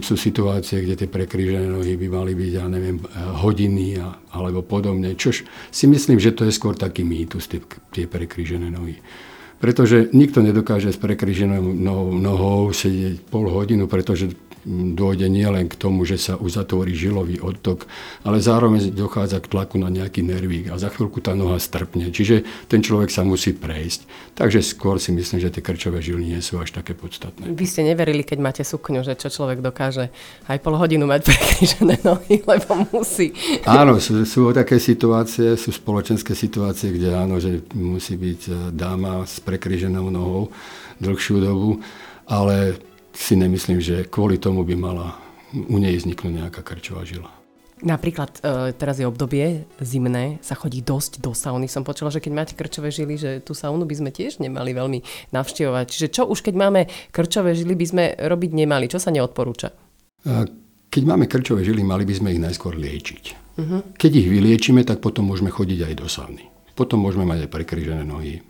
sú 0.00 0.16
situácie, 0.16 0.80
kde 0.80 1.04
tie 1.04 1.08
prekrížené 1.12 1.68
nohy 1.68 2.00
by 2.00 2.08
mali 2.08 2.32
byť, 2.32 2.52
ja 2.56 2.64
neviem, 2.64 2.96
hodiny 3.44 4.00
a, 4.00 4.16
alebo 4.32 4.64
podobne, 4.64 5.12
čož 5.12 5.44
si 5.68 5.84
myslím, 5.84 6.16
že 6.16 6.32
to 6.32 6.48
je 6.48 6.56
skôr 6.56 6.72
taký 6.72 7.04
mýtus, 7.04 7.44
tie, 7.44 7.60
tie 7.92 8.08
prekrížené 8.08 8.72
nohy. 8.72 8.96
Pretože 9.60 10.08
nikto 10.16 10.40
nedokáže 10.40 10.88
s 10.88 10.96
prekríženou 10.96 11.60
nohou, 11.60 12.16
nohou 12.16 12.72
sedieť 12.72 13.28
pol 13.28 13.52
hodinu, 13.52 13.84
pretože 13.84 14.32
dôjde 14.68 15.32
nielen 15.32 15.66
k 15.66 15.74
tomu, 15.80 16.04
že 16.04 16.20
sa 16.20 16.36
uzatvorí 16.36 16.92
žilový 16.92 17.40
odtok, 17.40 17.88
ale 18.22 18.44
zároveň 18.44 18.92
dochádza 18.92 19.40
k 19.40 19.50
tlaku 19.50 19.80
na 19.80 19.88
nejaký 19.88 20.20
nervík 20.20 20.68
a 20.68 20.76
za 20.76 20.92
chvíľku 20.92 21.24
tá 21.24 21.32
noha 21.32 21.56
strpne. 21.56 22.12
Čiže 22.12 22.44
ten 22.68 22.84
človek 22.84 23.08
sa 23.08 23.24
musí 23.24 23.56
prejsť. 23.56 24.04
Takže 24.36 24.60
skôr 24.60 25.00
si 25.00 25.10
myslím, 25.16 25.40
že 25.40 25.50
tie 25.50 25.64
krčové 25.64 26.04
žily 26.04 26.36
nie 26.36 26.40
sú 26.44 26.60
až 26.60 26.76
také 26.76 26.92
podstatné. 26.92 27.48
Vy 27.50 27.64
ste 27.66 27.82
neverili, 27.82 28.22
keď 28.22 28.38
máte 28.38 28.62
sukňu, 28.62 29.02
že 29.02 29.16
čo 29.16 29.32
človek 29.32 29.64
dokáže 29.64 30.12
aj 30.46 30.58
pol 30.60 30.76
hodinu 30.76 31.08
mať 31.08 31.26
prekrížené 31.26 31.96
nohy, 32.04 32.44
lebo 32.52 32.86
musí. 32.92 33.32
Áno, 33.64 33.96
sú, 33.98 34.22
sú 34.28 34.52
také 34.52 34.76
situácie, 34.76 35.56
sú 35.56 35.72
spoločenské 35.72 36.36
situácie, 36.36 36.92
kde 36.92 37.16
áno, 37.16 37.40
že 37.40 37.64
musí 37.72 38.14
byť 38.14 38.40
e, 38.46 38.52
dáma 38.70 39.24
s 39.24 39.40
prekríženou 39.40 40.12
nohou 40.12 40.52
dlhšiu 40.98 41.40
dobu, 41.40 41.70
ale 42.26 42.78
si 43.12 43.34
nemyslím, 43.36 43.80
že 43.80 44.06
kvôli 44.08 44.36
tomu 44.40 44.62
by 44.64 44.74
mala 44.76 45.16
u 45.52 45.76
nej 45.80 45.96
vzniknúť 45.96 46.32
nejaká 46.44 46.60
krčová 46.60 47.04
žila. 47.08 47.32
Napríklad 47.78 48.42
e, 48.42 48.74
teraz 48.74 48.98
je 48.98 49.06
obdobie 49.06 49.62
zimné, 49.78 50.42
sa 50.42 50.58
chodí 50.58 50.82
dosť 50.82 51.22
do 51.22 51.30
sauny. 51.30 51.70
Som 51.70 51.86
počula, 51.86 52.10
že 52.10 52.18
keď 52.18 52.32
máte 52.34 52.54
krčové 52.58 52.90
žily, 52.90 53.14
že 53.14 53.30
tú 53.38 53.54
saunu 53.54 53.86
by 53.86 53.94
sme 53.94 54.10
tiež 54.10 54.42
nemali 54.42 54.74
veľmi 54.74 55.30
navštevovať. 55.30 55.86
Čiže 55.86 56.08
čo 56.10 56.22
už 56.26 56.42
keď 56.42 56.54
máme 56.58 56.90
krčové 57.14 57.54
žily, 57.54 57.78
by 57.78 57.86
sme 57.86 58.04
robiť 58.18 58.50
nemali? 58.50 58.90
Čo 58.90 58.98
sa 58.98 59.14
neodporúča? 59.14 59.70
Keď 60.90 61.02
máme 61.06 61.30
krčové 61.30 61.62
žily, 61.62 61.86
mali 61.86 62.02
by 62.02 62.14
sme 62.18 62.34
ich 62.34 62.42
najskôr 62.42 62.74
liečiť. 62.74 63.24
Uh-huh. 63.58 63.80
Keď 63.94 64.12
ich 64.26 64.28
vyliečíme, 64.30 64.82
tak 64.82 64.98
potom 64.98 65.30
môžeme 65.30 65.54
chodiť 65.54 65.86
aj 65.86 65.94
do 65.94 66.06
sauny. 66.10 66.50
Potom 66.74 66.98
môžeme 66.98 67.26
mať 67.26 67.46
aj 67.46 67.50
prekryžené 67.54 68.02
nohy. 68.02 68.42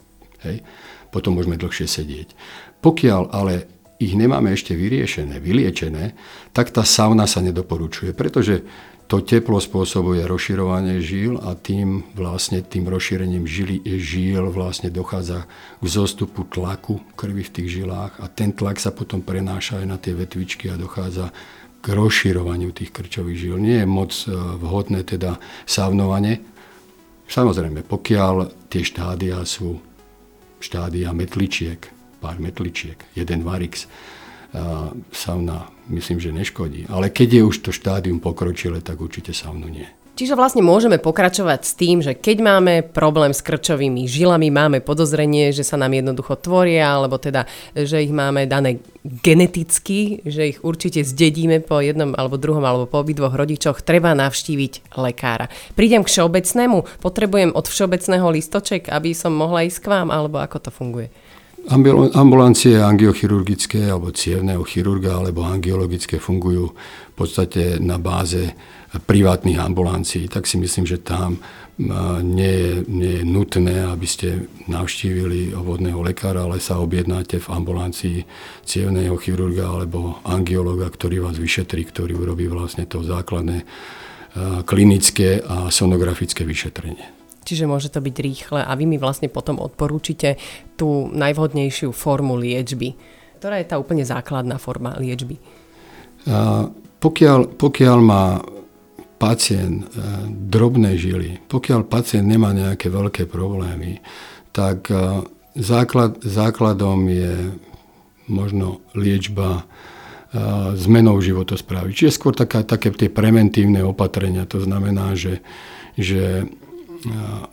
Hej? 0.45 0.65
Potom 1.13 1.37
môžeme 1.37 1.61
dlhšie 1.61 1.85
sedieť. 1.85 2.33
Pokiaľ 2.81 3.33
ale 3.33 3.69
ich 3.99 4.15
nemáme 4.15 4.55
ešte 4.55 4.79
vyriešené, 4.79 5.43
vyliečené, 5.43 6.15
tak 6.55 6.71
tá 6.71 6.87
sauna 6.87 7.27
sa 7.27 7.43
nedoporučuje, 7.43 8.15
pretože 8.15 8.63
to 9.09 9.25
teplo 9.25 9.57
spôsobuje 9.57 10.29
rozširovanie 10.29 11.01
žíl 11.01 11.41
a 11.41 11.57
tým 11.57 12.05
vlastne 12.13 12.61
tým 12.61 12.93
rozšírením 12.93 13.49
žili, 13.49 13.81
žíl 13.81 14.53
vlastne 14.53 14.93
dochádza 14.93 15.49
k 15.81 15.87
zostupu 15.89 16.45
tlaku 16.45 17.01
krvi 17.17 17.41
v 17.41 17.55
tých 17.57 17.69
žilách 17.83 18.21
a 18.21 18.29
ten 18.29 18.53
tlak 18.53 18.77
sa 18.77 18.93
potom 18.93 19.25
prenáša 19.25 19.81
aj 19.81 19.87
na 19.89 19.97
tie 19.97 20.13
vetvičky 20.13 20.69
a 20.69 20.77
dochádza 20.77 21.33
k 21.81 21.87
rozširovaniu 21.89 22.69
tých 22.77 22.93
krčových 22.93 23.49
žil. 23.49 23.57
Nie 23.57 23.83
je 23.83 23.89
moc 23.89 24.13
e, 24.13 24.35
vhodné 24.35 25.09
teda 25.09 25.41
saunovanie. 25.65 26.45
Samozrejme, 27.33 27.89
pokiaľ 27.89 28.69
tie 28.69 28.85
štádia 28.85 29.41
sú 29.49 29.81
štádia 30.61 31.17
metličiek, 31.17 31.98
pár 32.19 32.43
metličiek, 32.43 32.99
jeden 33.15 33.47
varix, 33.47 33.87
sauna 35.13 35.69
myslím, 35.93 36.19
že 36.21 36.33
neškodí. 36.33 36.89
Ale 36.89 37.13
keď 37.13 37.29
je 37.41 37.43
už 37.45 37.57
to 37.69 37.71
štádium 37.73 38.21
pokročilé, 38.21 38.81
tak 38.81 39.01
určite 39.01 39.37
saunu 39.37 39.69
nie. 39.69 39.89
Čiže 40.19 40.35
vlastne 40.35 40.67
môžeme 40.67 40.99
pokračovať 40.99 41.61
s 41.63 41.73
tým, 41.79 42.03
že 42.03 42.11
keď 42.11 42.43
máme 42.43 42.75
problém 42.91 43.31
s 43.31 43.39
krčovými 43.39 44.11
žilami, 44.11 44.51
máme 44.51 44.83
podozrenie, 44.83 45.55
že 45.55 45.63
sa 45.63 45.79
nám 45.79 45.95
jednoducho 45.95 46.35
tvoria, 46.43 46.91
alebo 46.91 47.23
teda, 47.23 47.47
že 47.71 48.03
ich 48.03 48.11
máme 48.11 48.51
dané 48.51 48.83
geneticky, 49.07 50.19
že 50.27 50.51
ich 50.51 50.59
určite 50.67 51.07
zdedíme 51.07 51.63
po 51.63 51.79
jednom 51.79 52.19
alebo 52.19 52.35
druhom 52.35 52.67
alebo 52.67 52.91
po 52.91 52.99
obidvoch 53.07 53.31
rodičoch, 53.31 53.87
treba 53.87 54.11
navštíviť 54.19 54.99
lekára. 54.99 55.47
Prídem 55.79 56.03
k 56.03 56.11
všeobecnému, 56.11 56.99
potrebujem 56.99 57.55
od 57.55 57.71
všeobecného 57.71 58.27
listoček, 58.35 58.91
aby 58.91 59.15
som 59.15 59.31
mohla 59.31 59.71
ísť 59.71 59.87
k 59.87 59.91
vám, 60.03 60.11
alebo 60.11 60.43
ako 60.43 60.67
to 60.67 60.71
funguje? 60.75 61.15
Ambulancie 62.15 62.81
angiochirurgické 62.81 63.93
alebo 63.93 64.09
cievného 64.09 64.65
chirurga 64.65 65.21
alebo 65.21 65.45
angiologické 65.45 66.17
fungujú 66.17 66.73
v 67.13 67.15
podstate 67.19 67.77
na 67.83 68.01
báze 68.01 68.57
privátnych 68.89 69.61
ambulancií, 69.61 70.33
tak 70.33 70.49
si 70.49 70.57
myslím, 70.57 70.89
že 70.89 71.03
tam 71.05 71.37
nie 72.25 72.55
je, 72.57 72.73
nie 72.89 73.13
je 73.21 73.23
nutné, 73.23 73.85
aby 73.85 74.07
ste 74.09 74.49
navštívili 74.65 75.53
obvodného 75.53 76.01
lekára, 76.01 76.49
ale 76.49 76.57
sa 76.57 76.81
objednáte 76.81 77.37
v 77.37 77.51
ambulancii 77.53 78.19
cievného 78.65 79.15
chirurga 79.21 79.69
alebo 79.69 80.25
angiologa, 80.25 80.89
ktorý 80.89 81.21
vás 81.29 81.37
vyšetrí, 81.37 81.85
ktorý 81.85 82.17
urobí 82.17 82.49
vlastne 82.49 82.89
to 82.89 83.05
základné 83.05 83.69
klinické 84.65 85.45
a 85.45 85.69
sonografické 85.69 86.49
vyšetrenie 86.49 87.18
čiže 87.49 87.65
môže 87.65 87.89
to 87.89 88.05
byť 88.05 88.17
rýchle 88.21 88.61
a 88.61 88.73
vy 88.77 88.85
mi 88.85 89.01
vlastne 89.01 89.33
potom 89.33 89.57
odporúčite 89.57 90.37
tú 90.77 91.09
najvhodnejšiu 91.17 91.97
formu 91.97 92.37
liečby. 92.37 92.93
Ktorá 93.41 93.57
je 93.57 93.71
tá 93.73 93.81
úplne 93.81 94.05
základná 94.05 94.61
forma 94.61 94.93
liečby? 95.01 95.41
A 96.29 96.69
pokiaľ, 97.01 97.57
pokiaľ 97.57 97.99
má 98.05 98.43
pacient 99.19 99.83
e, 99.83 99.87
drobné 100.31 100.95
žily, 100.95 101.43
pokiaľ 101.51 101.91
pacient 101.91 102.27
nemá 102.27 102.55
nejaké 102.55 102.87
veľké 102.91 103.27
problémy, 103.27 103.99
tak 104.55 104.91
e, 104.91 105.27
základ, 105.59 106.23
základom 106.23 107.03
je 107.11 107.35
možno 108.31 108.83
liečba 108.95 109.63
e, 109.63 109.63
zmenou 110.79 111.19
životosprávy. 111.19 111.91
Čiže 111.95 112.15
skôr 112.15 112.35
taká, 112.35 112.63
také 112.63 112.95
tie 112.95 113.11
preventívne 113.11 113.83
opatrenia. 113.83 114.47
To 114.51 114.63
znamená, 114.63 115.19
že, 115.19 115.43
že 115.99 116.47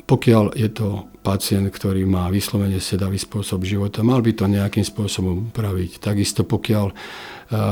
pokiaľ 0.05 0.57
je 0.57 0.69
to 0.73 1.09
pacient, 1.21 1.69
ktorý 1.69 2.05
má 2.05 2.29
vyslovene 2.33 2.81
sedavý 2.81 3.17
spôsob 3.17 3.61
života, 3.65 4.01
mal 4.01 4.21
by 4.21 4.33
to 4.33 4.45
nejakým 4.49 4.85
spôsobom 4.85 5.49
upraviť. 5.53 6.01
Takisto 6.01 6.45
pokiaľ, 6.45 6.93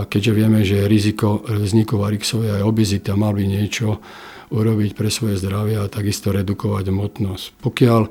keďže 0.09 0.31
vieme, 0.33 0.61
že 0.61 0.89
riziko 0.89 1.41
vzniku 1.45 1.97
varixovej 1.97 2.61
aj 2.61 2.63
obezita, 2.65 3.17
mal 3.17 3.33
by 3.33 3.45
niečo 3.45 3.97
urobiť 4.53 4.93
pre 4.93 5.09
svoje 5.09 5.41
zdravie 5.41 5.81
a 5.81 5.89
takisto 5.89 6.29
redukovať 6.29 6.93
hmotnosť. 6.93 7.45
Pokiaľ 7.61 8.01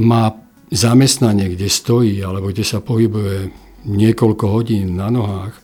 má 0.00 0.24
zamestnanie, 0.72 1.52
kde 1.52 1.68
stojí 1.68 2.24
alebo 2.24 2.48
kde 2.48 2.64
sa 2.64 2.80
pohybuje 2.80 3.52
niekoľko 3.84 4.44
hodín 4.48 4.96
na 4.96 5.12
nohách, 5.12 5.54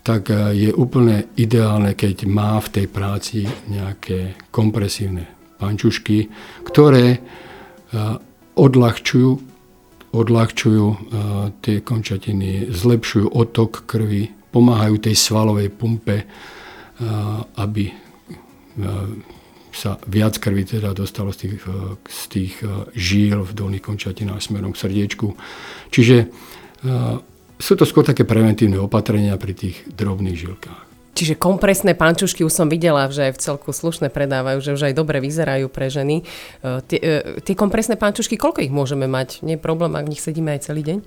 tak 0.00 0.32
je 0.56 0.72
úplne 0.72 1.28
ideálne, 1.36 1.92
keď 1.92 2.24
má 2.24 2.56
v 2.64 2.68
tej 2.72 2.86
práci 2.88 3.44
nejaké 3.68 4.48
kompresívne 4.48 5.37
pančušky, 5.58 6.30
ktoré 6.62 7.18
e, 7.18 7.18
odľahčujú, 8.54 9.30
odľahčujú 10.14 10.86
e, 10.86 10.96
tie 11.60 11.76
končatiny, 11.82 12.70
zlepšujú 12.70 13.26
otok 13.34 13.84
krvi, 13.84 14.30
pomáhajú 14.54 14.96
tej 15.02 15.14
svalovej 15.18 15.68
pumpe, 15.74 16.22
e, 16.22 16.26
aby 17.58 17.90
sa 19.74 19.98
viac 20.06 20.38
krvi 20.38 20.62
teda 20.62 20.94
dostalo 20.94 21.34
z 21.34 21.38
tých, 21.42 21.66
z 22.06 22.22
tých 22.30 22.54
žíl 22.94 23.42
v 23.42 23.52
dolných 23.58 23.82
končatinách 23.82 24.38
smerom 24.38 24.70
k 24.70 24.86
srdiečku. 24.86 25.34
Čiže 25.90 26.16
sú 27.58 27.72
to 27.74 27.82
skôr 27.82 28.06
také 28.06 28.22
preventívne 28.22 28.78
opatrenia 28.78 29.34
pri 29.34 29.58
tých 29.58 29.82
drobných 29.90 30.38
žilkách. 30.38 30.87
Čiže 31.18 31.34
kompresné 31.34 31.98
pančušky 31.98 32.46
už 32.46 32.54
som 32.54 32.70
videla, 32.70 33.10
že 33.10 33.34
v 33.34 33.42
celku 33.42 33.74
slušne 33.74 34.06
predávajú, 34.06 34.62
že 34.62 34.70
už 34.78 34.82
aj 34.86 34.94
dobre 34.94 35.18
vyzerajú 35.18 35.66
pre 35.66 35.90
ženy. 35.90 36.22
E, 36.22 36.78
tie, 36.86 36.98
e, 37.02 37.42
tie 37.42 37.58
kompresné 37.58 37.98
pančušky, 37.98 38.38
koľko 38.38 38.62
ich 38.62 38.70
môžeme 38.70 39.10
mať? 39.10 39.42
Nie 39.42 39.58
je 39.58 39.66
problém, 39.66 39.98
ak 39.98 40.06
v 40.06 40.12
nich 40.14 40.22
sedíme 40.22 40.54
aj 40.54 40.70
celý 40.70 40.86
deň? 40.86 40.98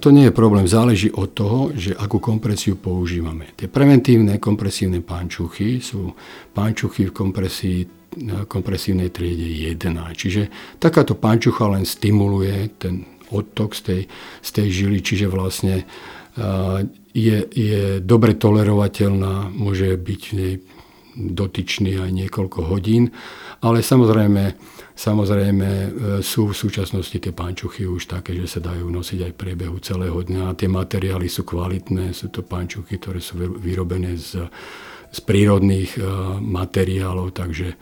To 0.00 0.08
nie 0.08 0.24
je 0.24 0.32
problém, 0.32 0.64
záleží 0.64 1.12
od 1.12 1.36
toho, 1.36 1.76
že 1.76 1.92
akú 1.92 2.16
kompresiu 2.24 2.80
používame. 2.80 3.52
Tie 3.52 3.68
preventívne 3.68 4.40
kompresívne 4.40 5.04
pančuchy 5.04 5.84
sú 5.84 6.16
pančuchy 6.56 7.08
v 7.08 7.12
kompresii, 7.12 7.78
kompresívnej 8.48 9.12
triede 9.12 9.76
1. 9.76 9.76
Čiže 10.16 10.48
takáto 10.80 11.12
pančucha 11.20 11.68
len 11.68 11.84
stimuluje 11.84 12.80
ten 12.80 13.04
odtok 13.28 13.76
z 13.76 13.80
tej, 13.84 14.02
z 14.40 14.50
tej 14.56 14.68
žily, 14.72 14.98
čiže 15.04 15.28
vlastne 15.28 15.84
je, 17.14 17.38
je 17.50 17.80
dobre 17.98 18.38
tolerovateľná, 18.38 19.50
môže 19.50 19.98
byť 19.98 20.22
v 20.22 20.34
nej 20.38 20.54
dotyčný 21.18 21.98
aj 21.98 22.10
niekoľko 22.14 22.70
hodín, 22.70 23.10
ale 23.58 23.82
samozrejme, 23.82 24.54
samozrejme 24.94 25.66
e, 25.66 25.88
sú 26.22 26.54
v 26.54 26.54
súčasnosti 26.54 27.18
tie 27.18 27.34
pančuchy 27.34 27.90
už 27.90 28.06
také, 28.06 28.38
že 28.38 28.46
sa 28.46 28.60
dajú 28.62 28.86
nosiť 28.86 29.18
aj 29.26 29.32
v 29.34 29.40
priebehu 29.40 29.76
celého 29.82 30.14
dňa 30.14 30.54
tie 30.54 30.70
materiály 30.70 31.26
sú 31.26 31.42
kvalitné, 31.42 32.14
sú 32.14 32.30
to 32.30 32.46
pančuchy, 32.46 33.02
ktoré 33.02 33.18
sú 33.18 33.34
vyrobené 33.58 34.14
z, 34.14 34.46
z 35.10 35.18
prírodných 35.26 35.98
e, 35.98 36.00
materiálov, 36.38 37.34
takže, 37.34 37.74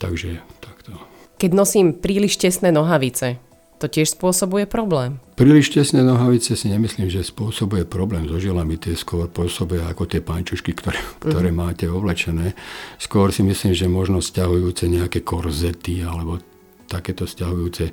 takže 0.00 0.40
takto. 0.64 0.96
Keď 1.36 1.50
nosím 1.52 1.92
príliš 2.00 2.40
tesné 2.40 2.72
nohavice, 2.72 3.49
to 3.80 3.88
tiež 3.88 4.12
spôsobuje 4.12 4.68
problém. 4.68 5.16
Príliš 5.40 5.72
tesné 5.72 6.04
nohavice 6.04 6.52
si 6.52 6.68
nemyslím, 6.68 7.08
že 7.08 7.24
spôsobuje 7.24 7.88
problém 7.88 8.28
so 8.28 8.36
žilami. 8.36 8.76
Tie 8.76 8.92
skôr 8.92 9.24
pôsobia 9.32 9.88
ako 9.88 10.04
tie 10.04 10.20
pančušky, 10.20 10.76
ktoré, 10.76 11.00
uh-huh. 11.00 11.32
ktoré 11.32 11.48
máte 11.48 11.88
oblečené. 11.88 12.52
Skôr 13.00 13.32
si 13.32 13.40
myslím, 13.40 13.72
že 13.72 13.88
možno 13.88 14.20
stiahujúce 14.20 14.84
nejaké 14.84 15.24
korzety 15.24 16.04
alebo 16.04 16.36
takéto 16.84 17.24
stiahujúce 17.24 17.88
e, 17.88 17.92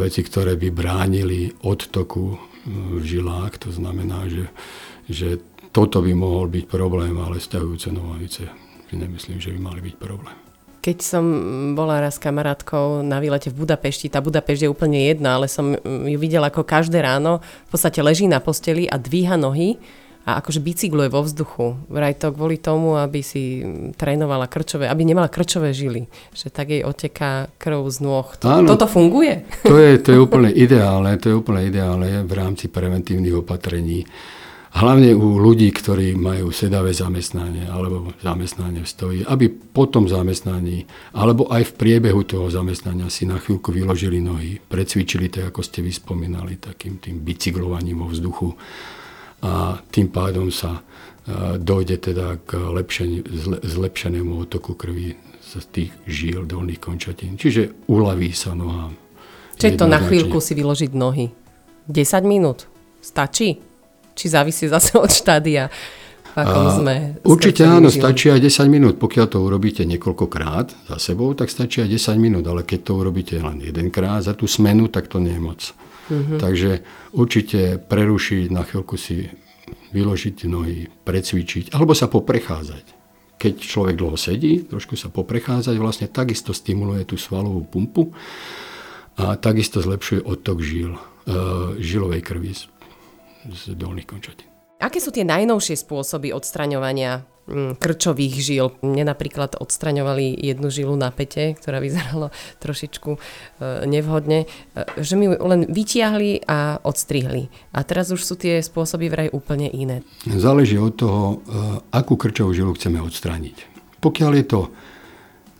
veci, 0.00 0.24
ktoré 0.24 0.56
by 0.56 0.68
bránili 0.72 1.52
odtoku 1.68 2.24
e, 2.32 2.36
v 2.96 3.04
žilách. 3.04 3.60
To 3.68 3.70
znamená, 3.76 4.24
že, 4.32 4.48
že 5.04 5.28
toto 5.68 6.00
by 6.00 6.16
mohol 6.16 6.48
byť 6.48 6.64
problém, 6.64 7.12
ale 7.20 7.44
stiahujúce 7.44 7.92
nohavice 7.92 8.48
si 8.88 8.94
nemyslím, 8.94 9.42
že 9.42 9.52
by 9.52 9.60
mali 9.60 9.80
byť 9.84 9.96
problém. 10.00 10.38
Keď 10.84 10.98
som 11.00 11.24
bola 11.72 11.96
raz 11.96 12.20
kamarátkou 12.20 13.00
na 13.00 13.16
výlete 13.16 13.48
v 13.48 13.64
Budapešti, 13.64 14.12
tá 14.12 14.20
Budapešť 14.20 14.68
je 14.68 14.72
úplne 14.72 15.00
jedna, 15.08 15.40
ale 15.40 15.48
som 15.48 15.72
ju 15.80 16.18
videla 16.20 16.52
ako 16.52 16.60
každé 16.60 17.00
ráno, 17.00 17.40
v 17.40 17.70
podstate 17.72 18.04
leží 18.04 18.28
na 18.28 18.36
posteli 18.36 18.84
a 18.84 19.00
dvíha 19.00 19.40
nohy 19.40 19.80
a 20.28 20.44
akože 20.44 20.60
bicykluje 20.60 21.08
vo 21.08 21.24
vzduchu. 21.24 21.88
Vraj 21.88 22.20
to 22.20 22.36
kvôli 22.36 22.60
tomu, 22.60 23.00
aby 23.00 23.24
si 23.24 23.64
trénovala 23.96 24.44
krčové, 24.44 24.84
aby 24.84 25.08
nemala 25.08 25.32
krčové 25.32 25.72
žily. 25.72 26.04
Že 26.36 26.52
tak 26.52 26.68
jej 26.68 26.84
oteká 26.84 27.48
krv 27.56 27.80
z 27.88 27.98
nôh. 28.04 28.28
To, 28.44 28.52
Áno, 28.52 28.68
toto 28.68 28.84
funguje? 28.84 29.40
To 29.64 29.80
je, 29.80 29.96
to 30.04 30.12
je 30.12 30.18
úplne 30.20 30.52
ideálne, 30.52 31.16
to 31.16 31.32
je 31.32 31.34
úplne 31.40 31.64
ideálne 31.64 32.28
v 32.28 32.32
rámci 32.36 32.68
preventívnych 32.68 33.40
opatrení 33.40 34.04
hlavne 34.74 35.14
u 35.14 35.38
ľudí, 35.38 35.70
ktorí 35.70 36.18
majú 36.18 36.50
sedavé 36.50 36.90
zamestnanie 36.90 37.70
alebo 37.70 38.10
zamestnanie 38.18 38.82
v 38.82 38.90
stoji, 38.90 39.18
aby 39.22 39.46
po 39.46 39.86
tom 39.86 40.10
zamestnaní 40.10 40.82
alebo 41.14 41.46
aj 41.46 41.70
v 41.70 41.76
priebehu 41.78 42.26
toho 42.26 42.50
zamestnania 42.50 43.06
si 43.06 43.22
na 43.22 43.38
chvíľku 43.38 43.70
vyložili 43.70 44.18
nohy, 44.18 44.58
precvičili 44.58 45.30
to, 45.30 45.46
ako 45.46 45.62
ste 45.62 45.78
vyspomínali, 45.78 46.58
takým 46.58 46.98
tým 46.98 47.22
bicyklovaním 47.22 48.02
vo 48.02 48.10
vzduchu 48.10 48.48
a 49.44 49.78
tým 49.94 50.08
pádom 50.10 50.48
sa 50.50 50.80
e, 50.80 51.60
dojde 51.60 52.10
teda 52.10 52.42
k 52.42 52.58
zlepšenému 53.62 54.32
otoku 54.48 54.74
krvi 54.74 55.14
z 55.44 55.52
tých 55.70 55.92
žíl 56.08 56.48
dolných 56.48 56.82
končatín. 56.82 57.38
Čiže 57.38 57.86
uľaví 57.86 58.32
sa 58.34 58.56
nohám. 58.56 58.96
Čiže 59.54 59.78
to 59.78 59.86
na 59.86 60.02
chvíľku 60.02 60.42
si 60.42 60.56
vyložiť 60.58 60.90
nohy. 60.96 61.30
10 61.86 62.24
minút? 62.26 62.66
Stačí? 63.04 63.73
Či 64.14 64.26
závisí 64.30 64.70
zase 64.70 64.94
od 64.98 65.10
štádia? 65.10 65.70
Akom 66.34 66.66
sme 66.82 67.22
určite 67.22 67.62
áno, 67.62 67.86
žili. 67.86 68.02
stačí 68.02 68.26
aj 68.26 68.42
10 68.42 68.66
minút. 68.66 68.94
Pokiaľ 68.98 69.26
to 69.30 69.38
urobíte 69.38 69.86
niekoľkokrát 69.86 70.90
za 70.90 70.98
sebou, 70.98 71.30
tak 71.38 71.46
stačí 71.46 71.78
aj 71.78 71.94
10 71.94 72.18
minút. 72.18 72.42
Ale 72.50 72.66
keď 72.66 72.90
to 72.90 72.92
urobíte 72.98 73.38
len 73.38 73.62
jedenkrát 73.62 74.18
za 74.18 74.34
tú 74.34 74.50
smenu, 74.50 74.90
tak 74.90 75.06
to 75.06 75.22
nie 75.22 75.38
je 75.38 75.42
moc. 75.42 75.60
Uh-huh. 76.10 76.36
Takže 76.42 76.82
určite 77.14 77.78
prerušiť, 77.78 78.50
na 78.50 78.66
chvíľku 78.66 78.98
si 78.98 79.30
vyložiť 79.94 80.50
nohy, 80.50 80.90
precvičiť, 81.06 81.70
alebo 81.70 81.94
sa 81.94 82.10
poprechádzať. 82.10 82.84
Keď 83.38 83.52
človek 83.62 83.94
dlho 83.94 84.18
sedí, 84.18 84.66
trošku 84.66 84.98
sa 84.98 85.08
poprechádzať, 85.14 85.74
vlastne 85.78 86.10
takisto 86.10 86.50
stimuluje 86.50 87.06
tú 87.06 87.14
svalovú 87.14 87.62
pumpu 87.62 88.10
a 89.14 89.38
takisto 89.38 89.78
zlepšuje 89.78 90.26
odtok 90.26 90.58
žil, 90.58 90.98
e, 90.98 91.00
žilovej 91.78 92.20
krvi 92.26 92.52
z 93.48 93.76
dolných 93.76 94.08
končatín. 94.08 94.48
Aké 94.82 95.00
sú 95.00 95.14
tie 95.14 95.24
najnovšie 95.24 95.80
spôsoby 95.80 96.34
odstraňovania 96.34 97.24
mm, 97.48 97.80
krčových 97.80 98.34
žil. 98.36 98.66
Mne 98.84 99.08
napríklad 99.08 99.56
odstraňovali 99.56 100.34
jednu 100.34 100.68
žilu 100.68 100.92
na 100.98 101.08
pete, 101.08 101.56
ktorá 101.56 101.80
vyzerala 101.80 102.28
trošičku 102.64 103.10
e, 103.14 103.18
nevhodne, 103.88 104.44
e, 104.44 104.46
že 105.00 105.16
mi 105.16 105.30
ju 105.30 105.40
len 105.40 105.70
vytiahli 105.70 106.44
a 106.44 106.82
odstrihli. 106.84 107.48
A 107.72 107.80
teraz 107.86 108.12
už 108.12 108.20
sú 108.20 108.34
tie 108.36 108.60
spôsoby 108.60 109.08
vraj 109.08 109.28
úplne 109.32 109.72
iné. 109.72 110.04
Záleží 110.26 110.76
od 110.76 110.92
toho, 110.98 111.22
e, 111.24 111.36
akú 111.94 112.20
krčovú 112.20 112.52
žilu 112.52 112.76
chceme 112.76 113.00
odstrániť. 113.00 113.72
Pokiaľ 114.04 114.32
je 114.36 114.44
to 114.44 114.60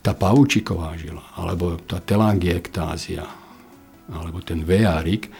tá 0.05 0.13
pavúčiková 0.13 1.01
žila, 1.01 1.25
alebo 1.33 1.81
tá 1.81 1.97
telangiektásia, 1.97 3.25
alebo 4.13 4.45
ten 4.45 4.61
vejárik, 4.61 5.33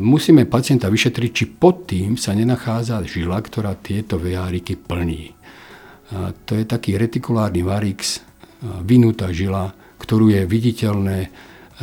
musíme 0.00 0.48
pacienta 0.48 0.88
vyšetriť, 0.88 1.30
či 1.32 1.44
pod 1.44 1.84
tým 1.84 2.16
sa 2.16 2.32
nenachádza 2.32 3.04
žila, 3.04 3.36
ktorá 3.42 3.76
tieto 3.76 4.16
vejáriky 4.16 4.80
plní. 4.80 5.36
A 6.08 6.32
to 6.48 6.56
je 6.56 6.64
taký 6.64 6.96
retikulárny 6.96 7.60
varix, 7.60 8.24
vynutá 8.64 9.28
žila, 9.30 9.76
ktorú 9.98 10.32
je 10.32 10.42
viditeľné 10.48 11.18
e, 11.26 11.28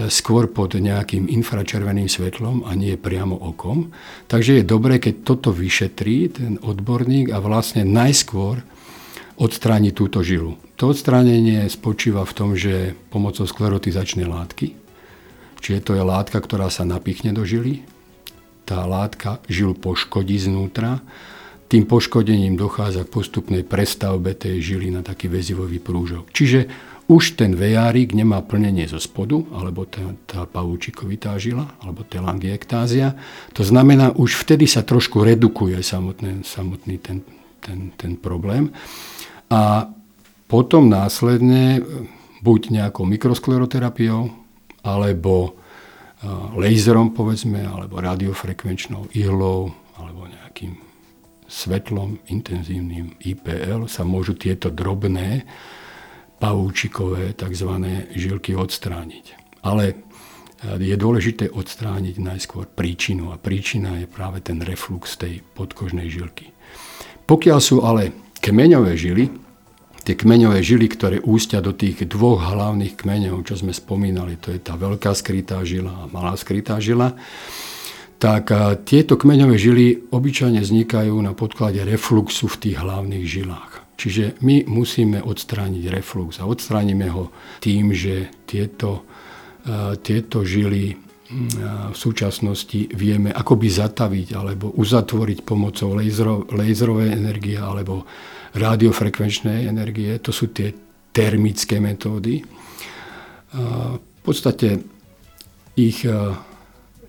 skôr 0.09 0.49
pod 0.49 0.75
nejakým 0.75 1.27
infračerveným 1.29 2.09
svetlom 2.09 2.65
a 2.65 2.73
nie 2.73 2.95
priamo 2.97 3.35
okom. 3.35 3.91
Takže 4.27 4.59
je 4.59 4.63
dobré, 4.65 4.99
keď 4.99 5.23
toto 5.23 5.49
vyšetrí 5.53 6.17
ten 6.31 6.53
odborník 6.59 7.31
a 7.31 7.39
vlastne 7.43 7.85
najskôr 7.85 8.63
odstráni 9.35 9.91
túto 9.91 10.23
žilu. 10.23 10.55
To 10.79 10.91
odstránenie 10.91 11.67
spočíva 11.67 12.23
v 12.23 12.35
tom, 12.35 12.49
že 12.55 12.95
pomocou 13.11 13.47
sklerotizačnej 13.47 14.27
látky, 14.27 14.84
čiže 15.65 15.81
to 15.81 15.91
je 15.97 16.03
látka, 16.05 16.37
ktorá 16.37 16.69
sa 16.69 16.85
napichne 16.85 17.33
do 17.33 17.41
žily, 17.41 17.81
tá 18.69 18.85
látka 18.85 19.41
žilu 19.49 19.73
poškodí 19.73 20.37
znútra 20.37 21.01
tým 21.65 21.89
poškodením 21.89 22.53
dochádza 22.53 23.03
k 23.05 23.13
postupnej 23.13 23.63
prestavbe 23.65 24.37
tej 24.37 24.61
žily 24.61 24.93
na 24.93 25.01
taký 25.01 25.25
väzivový 25.25 25.81
prúžok. 25.81 26.29
Čiže 26.29 26.69
už 27.05 27.37
ten 27.37 27.53
vejárik 27.53 28.13
nemá 28.17 28.41
plnenie 28.41 28.85
zo 28.89 28.97
spodu, 28.97 29.41
alebo 29.53 29.85
tá, 29.85 30.01
tá 30.25 30.41
pavúčikovitá 30.45 31.37
žila, 31.37 31.69
alebo 31.81 32.05
telangiektázia. 32.05 33.13
To 33.53 33.61
znamená, 33.61 34.13
už 34.13 34.41
vtedy 34.41 34.65
sa 34.65 34.81
trošku 34.81 35.21
redukuje 35.21 35.77
samotný, 35.81 36.41
samotný 36.45 36.97
ten, 37.01 37.21
ten, 37.61 37.93
ten 37.93 38.17
problém. 38.17 38.73
A 39.49 39.89
potom 40.45 40.89
následne 40.89 41.81
buď 42.41 42.61
nejakou 42.73 43.05
mikroskleroterapiou, 43.09 44.44
alebo 44.85 45.65
laserom, 46.55 47.13
povedzme, 47.13 47.61
alebo 47.65 48.01
radiofrekvenčnou 48.01 49.13
ihlou, 49.13 49.69
alebo 49.97 50.25
nejakým 50.25 50.77
svetlom 51.45 52.17
intenzívnym 52.33 53.13
IPL 53.21 53.85
sa 53.85 54.01
môžu 54.01 54.33
tieto 54.33 54.73
drobné 54.73 55.45
pavúčikové 56.41 57.37
tzv. 57.37 57.71
žilky 58.11 58.57
odstrániť. 58.57 59.25
Ale 59.61 59.93
e, 59.93 59.95
je 60.81 60.95
dôležité 60.97 61.47
odstrániť 61.53 62.17
najskôr 62.19 62.67
príčinu 62.67 63.31
a 63.31 63.39
príčina 63.39 64.01
je 64.01 64.07
práve 64.09 64.41
ten 64.41 64.59
reflux 64.65 65.15
tej 65.15 65.45
podkožnej 65.55 66.09
žilky. 66.09 66.51
Pokiaľ 67.29 67.59
sú 67.61 67.85
ale 67.85 68.11
kmeňové 68.41 68.93
žily, 68.97 69.44
tie 70.05 70.13
kmeňové 70.13 70.61
žily, 70.61 70.85
ktoré 70.85 71.17
ústia 71.25 71.65
do 71.65 71.73
tých 71.73 72.05
dvoch 72.05 72.53
hlavných 72.53 72.93
kmeňov, 72.93 73.41
čo 73.41 73.57
sme 73.57 73.73
spomínali, 73.73 74.37
to 74.37 74.53
je 74.53 74.61
tá 74.61 74.77
veľká 74.77 75.11
skrytá 75.17 75.65
žila 75.65 76.05
a 76.05 76.09
malá 76.13 76.37
skrytá 76.37 76.77
žila, 76.77 77.17
tak 78.21 78.53
tieto 78.85 79.17
kmeňové 79.17 79.57
žily 79.57 80.07
obyčajne 80.13 80.61
vznikajú 80.61 81.17
na 81.19 81.33
podklade 81.33 81.81
refluxu 81.83 82.47
v 82.47 82.59
tých 82.61 82.77
hlavných 82.79 83.25
žilách. 83.25 83.71
Čiže 83.95 84.39
my 84.43 84.67
musíme 84.69 85.23
odstrániť 85.23 85.83
reflux 85.87 86.37
a 86.39 86.47
odstránime 86.47 87.09
ho 87.11 87.31
tým, 87.63 87.95
že 87.95 88.29
tieto, 88.45 89.07
tieto 90.03 90.43
žily 90.45 90.95
v 91.91 91.97
súčasnosti 91.97 92.93
vieme 92.93 93.33
akoby 93.33 93.67
zataviť 93.71 94.27
alebo 94.37 94.69
uzatvoriť 94.77 95.41
pomocou 95.41 95.97
laserov, 95.97 96.53
laserovej 96.53 97.17
energie 97.17 97.57
alebo 97.57 98.05
radiofrekvenčnej 98.55 99.67
energie. 99.67 100.15
To 100.23 100.31
sú 100.31 100.49
tie 100.55 100.71
termické 101.11 101.83
metódy. 101.83 102.39
V 103.55 104.19
podstate 104.23 104.79
ich 105.75 106.07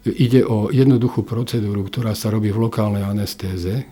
Ide 0.07 0.47
o 0.47 0.71
jednoduchú 0.71 1.27
procedúru, 1.27 1.83
ktorá 1.83 2.15
sa 2.15 2.31
robí 2.31 2.55
v 2.55 2.71
lokálnej 2.71 3.03
anestéze, 3.03 3.91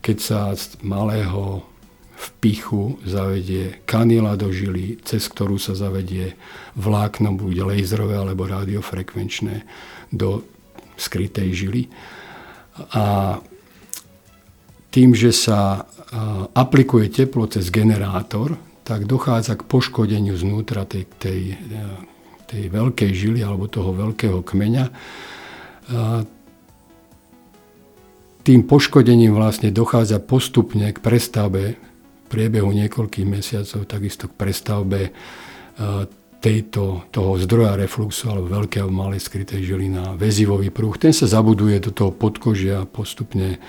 keď 0.00 0.16
sa 0.16 0.38
z 0.56 0.80
malého 0.80 1.68
vpichu 2.16 2.96
zavedie 3.04 3.84
kanila 3.84 4.40
do 4.40 4.48
žily, 4.48 4.96
cez 5.04 5.28
ktorú 5.28 5.60
sa 5.60 5.76
zavedie 5.76 6.32
vlákno, 6.80 7.36
buď 7.36 7.76
laserové 7.76 8.16
alebo 8.16 8.48
radiofrekvenčné, 8.48 9.68
do 10.08 10.48
skrytej 10.96 11.52
žily. 11.52 11.82
A 12.96 13.36
tým, 14.90 15.14
že 15.14 15.30
sa 15.30 15.86
aplikuje 16.54 17.06
teplo 17.10 17.46
cez 17.46 17.70
generátor, 17.70 18.58
tak 18.82 19.06
dochádza 19.06 19.54
k 19.54 19.66
poškodeniu 19.66 20.34
znútra 20.34 20.82
tej, 20.82 21.06
tej, 21.18 21.54
tej 22.50 22.62
veľkej 22.66 23.10
žily 23.14 23.40
alebo 23.46 23.70
toho 23.70 23.94
veľkého 23.94 24.42
kmeňa 24.42 24.84
tým 28.40 28.64
poškodením 28.64 29.36
vlastne 29.36 29.68
dochádza 29.68 30.18
postupne 30.18 30.88
k 30.90 30.98
prestavbe 30.98 31.76
v 31.76 32.24
priebehu 32.30 32.72
niekoľkých 32.72 33.26
mesiacov, 33.28 33.84
takisto 33.84 34.30
k 34.30 34.34
prestavbe 34.38 35.00
tejto, 36.40 37.04
toho 37.12 37.36
zdroja 37.36 37.76
refluxu 37.76 38.32
alebo 38.32 38.48
veľkého 38.48 38.88
malej 38.88 39.20
skrytej 39.28 39.60
žily 39.60 39.92
na 39.92 40.16
väzivový 40.16 40.72
prúh. 40.72 40.96
Ten 40.96 41.12
sa 41.12 41.28
zabuduje 41.28 41.76
do 41.84 41.92
toho 41.92 42.10
podkožia 42.16 42.88
postupne 42.88 43.60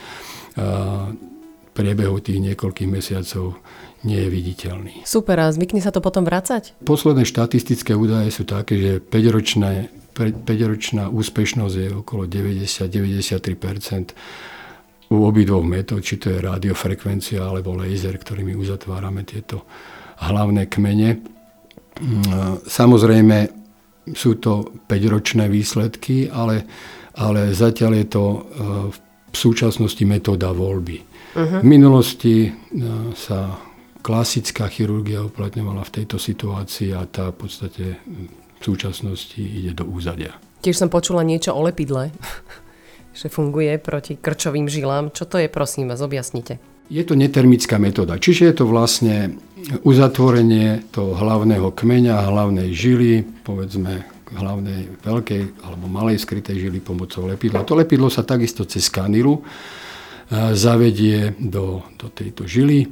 priebehu 1.72 2.18
tých 2.20 2.40
niekoľkých 2.44 2.90
mesiacov 2.92 3.56
nie 4.04 4.18
je 4.18 4.30
viditeľný. 4.34 4.94
Super, 5.06 5.40
a 5.40 5.54
zvykne 5.54 5.80
sa 5.80 5.94
to 5.94 6.02
potom 6.02 6.26
vracať? 6.26 6.84
Posledné 6.84 7.24
štatistické 7.24 7.94
údaje 7.94 8.34
sú 8.34 8.44
také, 8.44 8.76
že 8.82 8.92
5-ročné 9.00 10.02
5-ročná 10.12 11.08
úspešnosť 11.08 11.76
je 11.76 11.90
okolo 11.96 12.28
90-93% 12.28 14.12
u 15.12 15.18
obidvoch 15.28 15.64
metód, 15.64 16.04
či 16.04 16.20
to 16.20 16.32
je 16.36 16.40
radiofrekvencia 16.40 17.44
alebo 17.44 17.76
laser, 17.76 18.16
ktorými 18.16 18.56
uzatvárame 18.56 19.24
tieto 19.24 19.64
hlavné 20.20 20.68
kmene. 20.68 21.20
Mm, 22.00 22.64
samozrejme 22.68 23.38
sú 24.12 24.40
to 24.40 24.84
5-ročné 24.88 25.48
výsledky, 25.52 26.28
ale, 26.32 26.64
ale 27.16 27.52
zatiaľ 27.56 27.92
je 28.04 28.08
to 28.08 28.24
e, 28.24 28.40
v 29.32 29.36
súčasnosti 29.36 30.04
metóda 30.04 30.52
voľby. 30.52 30.98
Uh-huh. 31.32 31.60
V 31.64 31.66
minulosti 31.66 32.48
e, 32.48 32.50
sa 33.16 33.56
klasická 34.04 34.68
chirurgia 34.68 35.24
uplatňovala 35.24 35.88
v 35.88 35.94
tejto 36.02 36.20
situácii 36.20 36.92
a 36.92 37.08
tá 37.08 37.32
v 37.32 37.38
podstate 37.48 37.86
v 38.60 38.62
súčasnosti 38.62 39.40
ide 39.40 39.72
do 39.72 39.88
úzadia. 39.88 40.36
Tiež 40.62 40.78
som 40.78 40.90
počula 40.92 41.24
niečo 41.24 41.56
o 41.56 41.62
lepidle, 41.64 42.12
že 43.20 43.32
funguje 43.32 43.80
proti 43.80 44.20
krčovým 44.20 44.68
žilám. 44.68 45.16
Čo 45.16 45.26
to 45.26 45.40
je, 45.40 45.48
prosím 45.48 45.90
vás, 45.90 46.04
objasnite. 46.04 46.60
Je 46.92 47.08
to 47.08 47.16
netermická 47.16 47.80
metóda, 47.80 48.20
čiže 48.20 48.52
je 48.52 48.56
to 48.60 48.66
vlastne 48.68 49.40
uzatvorenie 49.88 50.92
toho 50.92 51.16
hlavného 51.16 51.72
kmeňa, 51.72 52.28
hlavnej 52.28 52.76
žily, 52.76 53.24
povedzme 53.48 54.04
hlavnej 54.36 55.02
veľkej 55.04 55.64
alebo 55.68 55.86
malej 55.92 56.22
skrytej 56.24 56.70
žily 56.70 56.80
pomocou 56.80 57.28
lepidla. 57.28 57.68
To 57.68 57.76
lepidlo 57.76 58.08
sa 58.08 58.24
takisto 58.24 58.64
cez 58.64 58.88
kanilu 58.88 59.44
zavedie 60.32 61.36
do, 61.36 61.84
do 62.00 62.08
tejto 62.08 62.48
žily. 62.48 62.88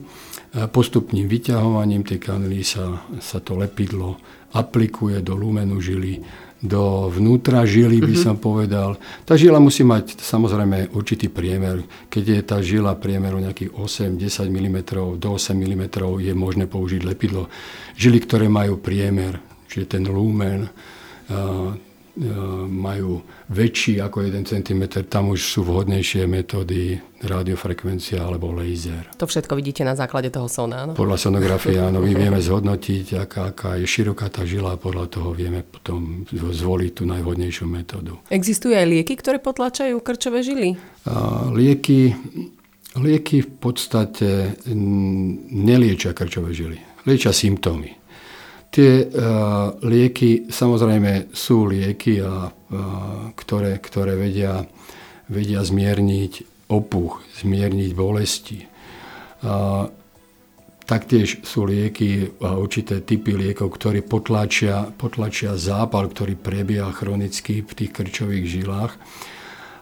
Postupným 0.50 1.30
vyťahovaním 1.30 2.04
tej 2.04 2.20
kanily 2.20 2.66
sa, 2.66 3.06
sa 3.22 3.40
to 3.40 3.56
lepidlo 3.56 4.20
aplikuje 4.50 5.22
do 5.22 5.38
lumenu 5.38 5.78
žily, 5.78 6.26
do 6.60 7.08
vnútra 7.08 7.64
žily 7.64 8.04
by 8.04 8.14
mhm. 8.18 8.22
som 8.22 8.36
povedal. 8.36 9.00
Tá 9.24 9.40
žila 9.40 9.62
musí 9.64 9.86
mať 9.86 10.20
samozrejme 10.20 10.92
určitý 10.92 11.32
priemer. 11.32 11.86
Keď 12.12 12.24
je 12.26 12.40
tá 12.44 12.58
žila 12.60 12.98
priemeru 13.00 13.40
nejakých 13.40 13.72
8-10 13.72 14.50
mm, 14.52 14.78
do 15.16 15.30
8 15.38 15.56
mm 15.56 15.84
je 16.20 16.34
možné 16.36 16.68
použiť 16.68 17.02
lepidlo. 17.08 17.48
Žily, 17.96 18.20
ktoré 18.28 18.46
majú 18.52 18.82
priemer, 18.82 19.40
čiže 19.72 19.96
ten 19.96 20.04
lumen, 20.10 20.68
E, 20.68 20.99
majú 22.68 23.24
väčší 23.48 24.04
ako 24.04 24.28
1 24.28 24.44
cm, 24.44 25.08
tam 25.08 25.32
už 25.32 25.40
sú 25.40 25.64
vhodnejšie 25.64 26.28
metódy 26.28 27.00
radiofrekvencia 27.24 28.20
alebo 28.20 28.52
laser. 28.52 29.08
To 29.16 29.24
všetko 29.24 29.56
vidíte 29.56 29.88
na 29.88 29.96
základe 29.96 30.28
toho 30.28 30.52
sona, 30.52 30.84
áno? 30.84 31.00
Podľa 31.00 31.16
sonografie, 31.16 31.80
áno, 31.80 32.04
my 32.04 32.12
vieme 32.22 32.44
zhodnotiť, 32.44 33.24
aká, 33.24 33.56
aká 33.56 33.80
je 33.80 33.88
široká 33.88 34.28
tá 34.28 34.44
žila 34.44 34.76
a 34.76 34.82
podľa 34.82 35.06
toho 35.08 35.32
vieme 35.32 35.64
potom 35.64 36.28
zvoliť 36.34 36.92
tú 36.92 37.04
najvhodnejšiu 37.08 37.66
metódu. 37.70 38.20
Existujú 38.28 38.76
aj 38.76 38.88
lieky, 38.90 39.16
ktoré 39.16 39.40
potlačajú 39.40 39.96
krčové 40.04 40.44
žily? 40.44 40.76
A, 41.08 41.48
lieky 41.56 42.12
Lieky 42.98 43.46
v 43.46 43.52
podstate 43.62 44.58
neliečia 45.54 46.10
krčové 46.18 46.58
žily, 46.58 47.06
liečia 47.06 47.30
symptómy. 47.30 47.99
Tie 48.70 48.92
uh, 49.02 49.74
lieky, 49.82 50.46
samozrejme, 50.54 51.34
sú 51.34 51.66
lieky, 51.66 52.22
a, 52.22 52.50
uh, 52.50 53.34
ktoré, 53.34 53.82
ktoré 53.82 54.14
vedia, 54.14 54.62
vedia 55.26 55.66
zmierniť 55.66 56.68
opuch, 56.70 57.26
zmierniť 57.42 57.92
bolesti. 57.98 58.70
Uh, 59.42 59.90
taktiež 60.86 61.42
sú 61.42 61.66
lieky 61.66 62.30
a 62.46 62.62
určité 62.62 63.02
typy 63.02 63.34
liekov, 63.34 63.74
ktoré 63.74 64.06
potlačia, 64.06 64.86
potlačia 64.94 65.58
zápal, 65.58 66.06
ktorý 66.06 66.38
prebieha 66.38 66.94
chronicky 66.94 67.66
v 67.66 67.72
tých 67.74 67.92
krčových 67.94 68.46
žilách 68.46 68.94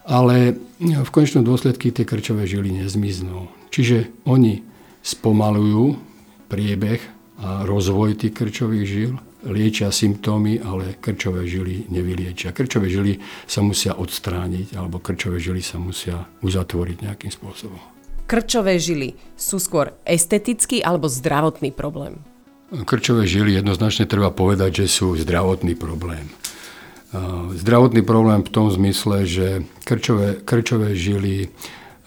ale 0.07 0.55
v 0.79 1.09
konečnom 1.11 1.43
dôsledku 1.43 1.91
tie 1.91 2.07
krčové 2.07 2.47
žily 2.47 2.71
nezmiznú. 2.71 3.51
Čiže 3.69 4.07
oni 4.23 4.63
spomalujú 5.03 5.99
priebeh 6.47 7.03
a 7.37 7.63
rozvoj 7.69 8.17
tých 8.17 8.33
krčových 8.33 8.85
žil, 8.85 9.11
liečia 9.45 9.93
symptómy, 9.93 10.57
ale 10.57 10.97
krčové 10.97 11.45
žily 11.45 11.85
nevyliečia. 11.93 12.49
Krčové 12.51 12.89
žily 12.89 13.21
sa 13.45 13.61
musia 13.61 13.93
odstrániť, 13.93 14.73
alebo 14.73 14.97
krčové 14.97 15.37
žily 15.37 15.61
sa 15.61 15.77
musia 15.77 16.25
uzatvoriť 16.41 16.97
nejakým 17.05 17.31
spôsobom. 17.31 17.79
Krčové 18.27 18.75
žily 18.81 19.15
sú 19.39 19.61
skôr 19.61 19.95
estetický 20.03 20.83
alebo 20.83 21.07
zdravotný 21.07 21.71
problém? 21.71 22.19
Krčové 22.83 23.23
žily 23.23 23.55
jednoznačne 23.55 24.03
treba 24.03 24.27
povedať, 24.33 24.83
že 24.83 24.91
sú 24.91 25.15
zdravotný 25.15 25.79
problém. 25.79 26.27
Zdravotný 27.55 28.03
problém 28.03 28.43
v 28.43 28.51
tom 28.51 28.67
zmysle, 28.67 29.23
že 29.23 29.63
krčové, 29.87 30.43
krčové 30.43 30.91
žily 30.91 31.47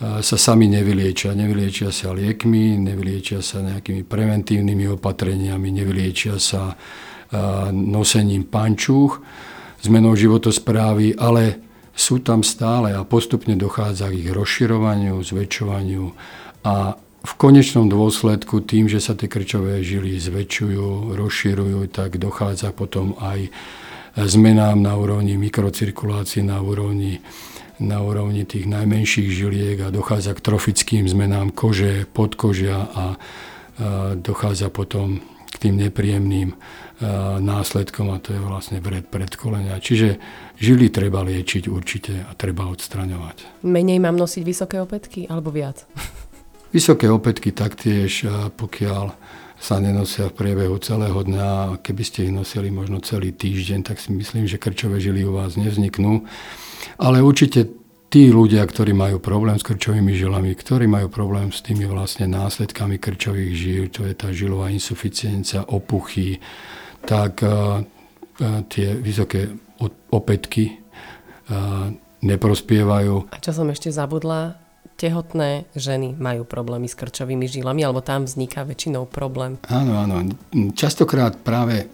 sa 0.01 0.37
sami 0.41 0.65
nevyliečia. 0.73 1.37
Nevyliečia 1.37 1.93
sa 1.93 2.17
liekmi, 2.17 2.81
nevyliečia 2.81 3.45
sa 3.45 3.61
nejakými 3.61 4.09
preventívnymi 4.09 4.97
opatreniami, 4.97 5.69
nevyliečia 5.69 6.41
sa 6.41 6.73
nosením 7.71 8.49
pančúch, 8.49 9.21
zmenou 9.85 10.17
životosprávy, 10.17 11.21
ale 11.21 11.61
sú 11.93 12.25
tam 12.25 12.41
stále 12.41 12.97
a 12.97 13.05
postupne 13.05 13.53
dochádza 13.61 14.09
k 14.09 14.25
ich 14.25 14.31
rozširovaniu, 14.33 15.21
zväčšovaniu 15.21 16.05
a 16.65 16.97
v 17.21 17.33
konečnom 17.37 17.93
dôsledku 17.93 18.65
tým, 18.65 18.89
že 18.89 19.05
sa 19.05 19.13
tie 19.13 19.29
krčové 19.29 19.85
žily 19.85 20.17
zväčšujú, 20.17 21.13
rozširujú, 21.13 21.81
tak 21.93 22.17
dochádza 22.17 22.73
potom 22.73 23.13
aj 23.21 23.53
zmenám 24.17 24.81
na 24.81 24.97
úrovni 24.97 25.37
mikrocirkulácie, 25.37 26.41
na 26.41 26.65
úrovni, 26.65 27.21
na 27.81 28.05
úrovni 28.05 28.45
tých 28.45 28.69
najmenších 28.69 29.29
žiliek 29.33 29.89
a 29.89 29.93
dochádza 29.93 30.37
k 30.37 30.45
trofickým 30.45 31.09
zmenám 31.09 31.51
kože, 31.51 32.05
podkožia 32.13 32.87
a, 32.93 33.05
dochádza 34.21 34.69
potom 34.69 35.25
k 35.51 35.57
tým 35.57 35.81
nepríjemným 35.81 36.53
následkom 37.41 38.13
a 38.13 38.21
to 38.21 38.37
je 38.37 38.41
vlastne 38.45 38.79
vred 38.85 39.09
predkolenia. 39.09 39.81
Čiže 39.81 40.21
žily 40.61 40.93
treba 40.93 41.25
liečiť 41.25 41.65
určite 41.73 42.29
a 42.29 42.37
treba 42.37 42.69
odstraňovať. 42.69 43.65
Menej 43.65 44.05
mám 44.05 44.21
nosiť 44.21 44.43
vysoké 44.45 44.77
opätky 44.85 45.25
alebo 45.25 45.49
viac? 45.49 45.89
Vysoké 46.77 47.11
opätky 47.11 47.51
taktiež, 47.51 48.31
pokiaľ 48.55 49.11
sa 49.61 49.83
nenosia 49.83 50.31
v 50.31 50.39
priebehu 50.39 50.79
celého 50.79 51.19
dňa 51.19 51.83
keby 51.83 52.03
ste 52.07 52.31
ich 52.31 52.33
nosili 52.33 52.71
možno 52.71 53.03
celý 53.03 53.35
týždeň, 53.35 53.91
tak 53.91 53.99
si 53.99 54.15
myslím, 54.15 54.47
že 54.47 54.57
krčové 54.57 55.03
žily 55.03 55.27
u 55.27 55.35
vás 55.35 55.59
nevzniknú. 55.59 56.25
Ale 57.01 57.21
určite 57.21 57.69
tí 58.11 58.29
ľudia, 58.29 58.67
ktorí 58.67 58.91
majú 58.91 59.23
problém 59.23 59.55
s 59.55 59.65
krčovými 59.65 60.13
žilami, 60.19 60.51
ktorí 60.53 60.91
majú 60.91 61.07
problém 61.07 61.55
s 61.55 61.63
tými 61.63 61.87
vlastne 61.87 62.27
následkami 62.27 62.99
krčových 62.99 63.53
žil, 63.55 63.85
to 63.89 64.03
je 64.05 64.15
tá 64.19 64.35
žilová 64.35 64.69
insuficiencia, 64.75 65.63
opuchy, 65.63 66.43
tak 67.07 67.41
uh, 67.47 67.81
tie 68.67 68.99
vysoké 68.99 69.49
opätky 70.11 70.75
uh, 70.75 71.95
neprospievajú. 72.21 73.31
A 73.31 73.39
čo 73.39 73.55
som 73.55 73.71
ešte 73.71 73.95
zabudla, 73.95 74.59
tehotné 75.01 75.65
ženy 75.73 76.21
majú 76.21 76.45
problémy 76.45 76.85
s 76.85 76.93
krčovými 76.93 77.49
žilami, 77.49 77.81
alebo 77.81 78.05
tam 78.05 78.29
vzniká 78.29 78.69
väčšinou 78.69 79.09
problém? 79.09 79.57
Áno, 79.73 79.97
áno. 79.97 80.29
Častokrát 80.77 81.41
práve 81.41 81.89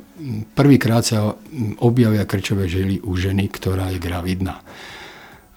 prvýkrát 0.58 1.06
sa 1.06 1.38
objavia 1.78 2.26
krčové 2.26 2.66
žily 2.66 2.98
u 3.06 3.14
ženy, 3.14 3.46
ktorá 3.46 3.94
je 3.94 4.02
gravidná. 4.02 4.66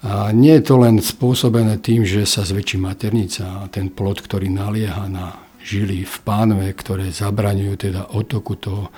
A 0.00 0.32
nie 0.32 0.56
je 0.56 0.64
to 0.64 0.80
len 0.80 1.02
spôsobené 1.02 1.76
tým, 1.82 2.06
že 2.06 2.24
sa 2.24 2.46
zväčší 2.46 2.80
maternica 2.80 3.66
a 3.66 3.68
ten 3.68 3.92
plod, 3.92 4.22
ktorý 4.24 4.48
nalieha 4.48 5.10
na 5.10 5.36
žily 5.60 6.08
v 6.08 6.16
pánve, 6.24 6.72
ktoré 6.72 7.12
zabraňujú 7.12 7.74
teda 7.76 8.16
otoku 8.16 8.56
toho, 8.56 8.88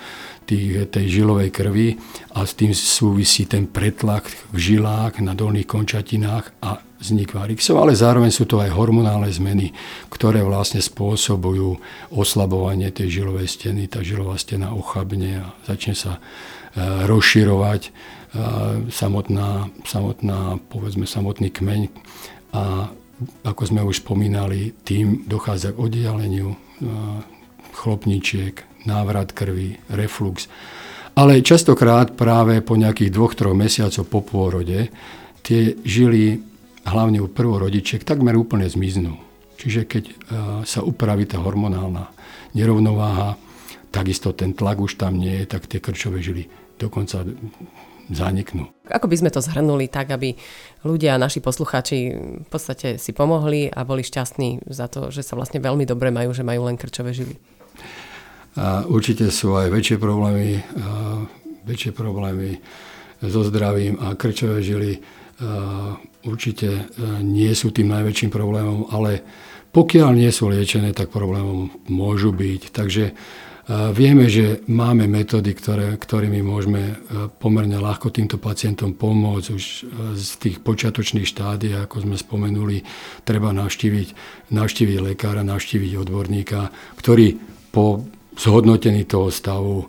tých, 0.47 0.87
tej 0.95 1.23
žilovej 1.23 1.51
krvi 1.51 1.99
a 2.39 2.47
s 2.47 2.55
tým 2.55 2.71
súvisí 2.71 3.51
ten 3.51 3.67
pretlak 3.67 4.31
v 4.55 4.59
žilách 4.59 5.19
na 5.23 5.35
dolných 5.35 5.67
končatinách 5.67 6.55
a 6.63 6.79
vznik 7.03 7.35
varixov, 7.35 7.83
ale 7.83 7.99
zároveň 7.99 8.31
sú 8.31 8.47
to 8.47 8.63
aj 8.63 8.71
hormonálne 8.71 9.27
zmeny, 9.27 9.75
ktoré 10.07 10.47
vlastne 10.47 10.79
spôsobujú 10.79 11.83
oslabovanie 12.15 12.95
tej 12.95 13.21
žilovej 13.21 13.51
steny. 13.51 13.91
Tá 13.91 14.07
žilová 14.07 14.39
stena 14.39 14.71
ochabne 14.71 15.43
a 15.43 15.47
začne 15.67 15.99
sa 15.99 16.13
e, 16.17 16.21
rozširovať 17.11 17.83
e, 17.83 17.91
samotná, 18.89 19.67
samotná, 19.83 20.63
povedzme, 20.71 21.05
samotný 21.11 21.51
kmeň 21.51 21.83
a 22.55 22.95
ako 23.47 23.63
sme 23.67 23.83
už 23.83 24.03
spomínali, 24.03 24.75
tým 24.87 25.27
dochádza 25.27 25.75
k 25.75 25.83
oddialeniu 25.83 26.55
e, 26.55 26.57
chlopničiek, 27.75 28.87
návrat 28.87 29.35
krvi, 29.35 29.79
reflux. 29.91 30.47
Ale 31.13 31.45
častokrát 31.45 32.15
práve 32.17 32.65
po 32.65 32.79
nejakých 32.79 33.13
dvoch, 33.13 33.37
troch 33.37 33.53
mesiacoch 33.53 34.09
po 34.09 34.25
pôrode 34.25 34.89
tie 35.43 35.77
žily 35.83 36.52
hlavne 36.87 37.23
u 37.23 37.29
prvorodičiek, 37.31 38.03
takmer 38.03 38.35
úplne 38.35 38.67
zmiznú. 38.67 39.19
Čiže 39.59 39.87
keď 39.87 40.05
e, 40.09 40.13
sa 40.67 40.83
upraví 40.83 41.29
tá 41.29 41.39
hormonálna 41.39 42.11
nerovnováha, 42.59 43.39
takisto 43.95 44.35
ten 44.35 44.57
tlak 44.57 44.83
už 44.83 44.99
tam 44.99 45.21
nie 45.21 45.43
je, 45.43 45.45
tak 45.47 45.71
tie 45.71 45.79
krčové 45.79 46.19
žily 46.19 46.51
dokonca 46.81 47.23
zaniknú. 48.11 48.67
Ako 48.91 49.07
by 49.07 49.17
sme 49.23 49.31
to 49.31 49.39
zhrnuli 49.39 49.87
tak, 49.87 50.11
aby 50.11 50.35
ľudia, 50.83 51.21
naši 51.21 51.39
poslucháči 51.39 51.99
v 52.43 52.49
podstate 52.51 52.99
si 52.99 53.15
pomohli 53.15 53.71
a 53.71 53.87
boli 53.87 54.03
šťastní 54.03 54.67
za 54.67 54.91
to, 54.91 55.15
že 55.15 55.23
sa 55.23 55.39
vlastne 55.39 55.63
veľmi 55.63 55.87
dobre 55.87 56.11
majú, 56.11 56.35
že 56.35 56.43
majú 56.43 56.67
len 56.67 56.75
krčové 56.75 57.15
žily? 57.15 57.39
A 58.59 58.85
určite 58.85 59.31
sú 59.33 59.57
aj 59.57 59.73
väčšie 59.73 59.97
problémy, 59.97 60.61
väčšie 61.65 61.97
problémy 61.97 62.61
so 63.23 63.47
zdravím 63.47 63.97
a 64.03 64.13
krčové 64.19 64.61
žily 64.61 65.01
určite 66.27 66.69
e, 66.71 66.83
nie 67.23 67.51
sú 67.55 67.75
tým 67.75 67.91
najväčším 67.91 68.31
problémom, 68.31 68.91
ale 68.91 69.23
pokiaľ 69.73 70.11
nie 70.13 70.29
sú 70.29 70.53
liečené, 70.53 70.93
tak 70.93 71.09
problémom 71.09 71.73
môžu 71.89 72.31
byť. 72.31 72.63
Takže 72.71 73.05
e, 73.09 73.13
vieme, 73.97 74.29
že 74.29 74.63
máme 74.69 75.09
metódy, 75.11 75.53
ktoré, 75.57 75.97
ktorými 75.97 76.45
môžeme 76.45 76.83
e, 76.83 76.95
pomerne 77.29 77.81
ľahko 77.81 78.13
týmto 78.13 78.37
pacientom 78.39 78.95
pomôcť. 78.95 79.49
Už 79.51 79.65
z 80.15 80.31
tých 80.39 80.57
počiatočných 80.63 81.27
štádií, 81.27 81.75
ako 81.75 82.07
sme 82.07 82.17
spomenuli, 82.17 82.85
treba 83.27 83.51
navštíviť, 83.51 84.09
navštíviť 84.55 84.99
lekára, 85.03 85.43
navštíviť 85.43 85.93
odborníka, 85.99 86.71
ktorý 86.99 87.39
po 87.73 88.05
zhodnotení 88.33 89.05
toho 89.05 89.29
stavu 89.29 89.85
uh, 89.85 89.89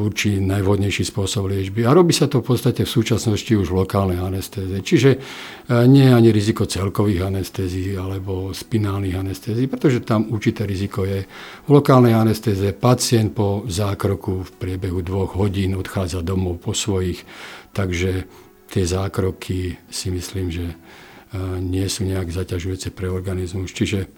určí 0.00 0.40
najvhodnejší 0.40 1.04
spôsob 1.04 1.52
liečby. 1.52 1.84
A 1.84 1.92
robí 1.92 2.16
sa 2.16 2.24
to 2.24 2.40
v 2.40 2.56
podstate 2.56 2.88
v 2.88 2.90
súčasnosti 2.90 3.52
už 3.52 3.68
v 3.68 3.78
lokálnej 3.84 4.16
anestéze. 4.16 4.72
Čiže 4.80 5.10
uh, 5.20 5.84
nie 5.84 6.08
je 6.08 6.16
ani 6.16 6.30
riziko 6.32 6.64
celkových 6.64 7.28
anestézií 7.28 8.00
alebo 8.00 8.56
spinálnych 8.56 9.12
anestézií, 9.12 9.68
pretože 9.68 10.00
tam 10.08 10.32
určité 10.32 10.64
riziko 10.64 11.04
je. 11.04 11.28
V 11.68 11.70
lokálnej 11.70 12.16
anestéze 12.16 12.72
pacient 12.72 13.36
po 13.36 13.68
zákroku 13.68 14.48
v 14.48 14.50
priebehu 14.56 15.04
dvoch 15.04 15.36
hodín 15.36 15.76
odchádza 15.76 16.24
domov 16.24 16.64
po 16.64 16.72
svojich, 16.72 17.28
takže 17.76 18.24
tie 18.72 18.84
zákroky 18.88 19.76
si 19.92 20.08
myslím, 20.08 20.48
že 20.48 20.64
uh, 20.64 21.60
nie 21.60 21.84
sú 21.92 22.08
nejak 22.08 22.32
zaťažujúce 22.32 22.88
pre 22.96 23.12
organizmus. 23.12 23.68
Čiže 23.76 24.08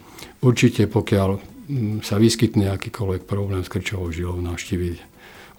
určite 0.46 0.86
pokiaľ 0.86 1.49
sa 2.00 2.18
vyskytne 2.18 2.70
akýkoľvek 2.74 3.26
problém 3.26 3.62
s 3.62 3.72
krčovou 3.72 4.10
žilou, 4.10 4.38
navštíviť 4.42 5.09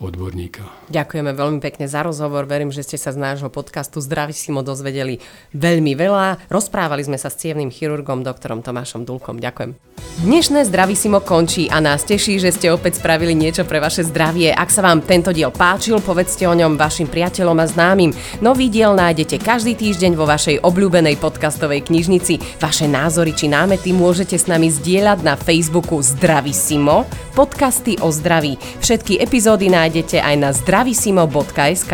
odborníka. 0.02 0.66
Ďakujeme 0.90 1.32
veľmi 1.38 1.60
pekne 1.62 1.86
za 1.86 2.02
rozhovor. 2.02 2.50
Verím, 2.50 2.74
že 2.74 2.82
ste 2.82 2.98
sa 2.98 3.14
z 3.14 3.22
nášho 3.22 3.54
podcastu 3.54 4.02
Zdravisimo 4.02 4.66
dozvedeli 4.66 5.22
veľmi 5.54 5.94
veľa. 5.94 6.50
Rozprávali 6.50 7.06
sme 7.06 7.22
sa 7.22 7.30
s 7.30 7.38
cievným 7.38 7.70
chirurgom 7.70 8.26
doktorom 8.26 8.66
Tomášom 8.66 9.06
Dulkom. 9.06 9.38
Ďakujem. 9.38 9.78
Dnešné 10.26 10.66
Zdravisimo 10.66 11.22
končí 11.22 11.70
a 11.70 11.78
nás 11.78 12.02
teší, 12.02 12.42
že 12.42 12.50
ste 12.50 12.74
opäť 12.74 12.98
spravili 12.98 13.38
niečo 13.38 13.62
pre 13.70 13.78
vaše 13.78 14.02
zdravie. 14.02 14.50
Ak 14.50 14.74
sa 14.74 14.82
vám 14.82 15.06
tento 15.06 15.30
diel 15.30 15.54
páčil, 15.54 16.02
povedzte 16.02 16.50
o 16.50 16.58
ňom 16.58 16.74
vašim 16.82 17.06
priateľom 17.06 17.62
a 17.62 17.70
známym. 17.70 18.10
Nový 18.42 18.74
diel 18.74 18.98
nájdete 18.98 19.38
každý 19.38 19.78
týždeň 19.78 20.18
vo 20.18 20.26
vašej 20.26 20.66
obľúbenej 20.66 21.22
podcastovej 21.22 21.86
knižnici. 21.86 22.58
Vaše 22.58 22.90
názory 22.90 23.38
či 23.38 23.46
námety 23.46 23.94
môžete 23.94 24.34
s 24.34 24.50
nami 24.50 24.74
zdieľať 24.74 25.22
na 25.22 25.38
Facebooku 25.38 26.02
Zdravisimo, 26.02 27.06
podcasty 27.38 28.02
o 28.02 28.10
zdraví. 28.10 28.58
Všetky 28.82 29.22
epizódy 29.22 29.70
nájdete 29.70 29.91
aj 30.24 30.36
na 30.40 30.50
zdravisimo.sk. 30.56 31.94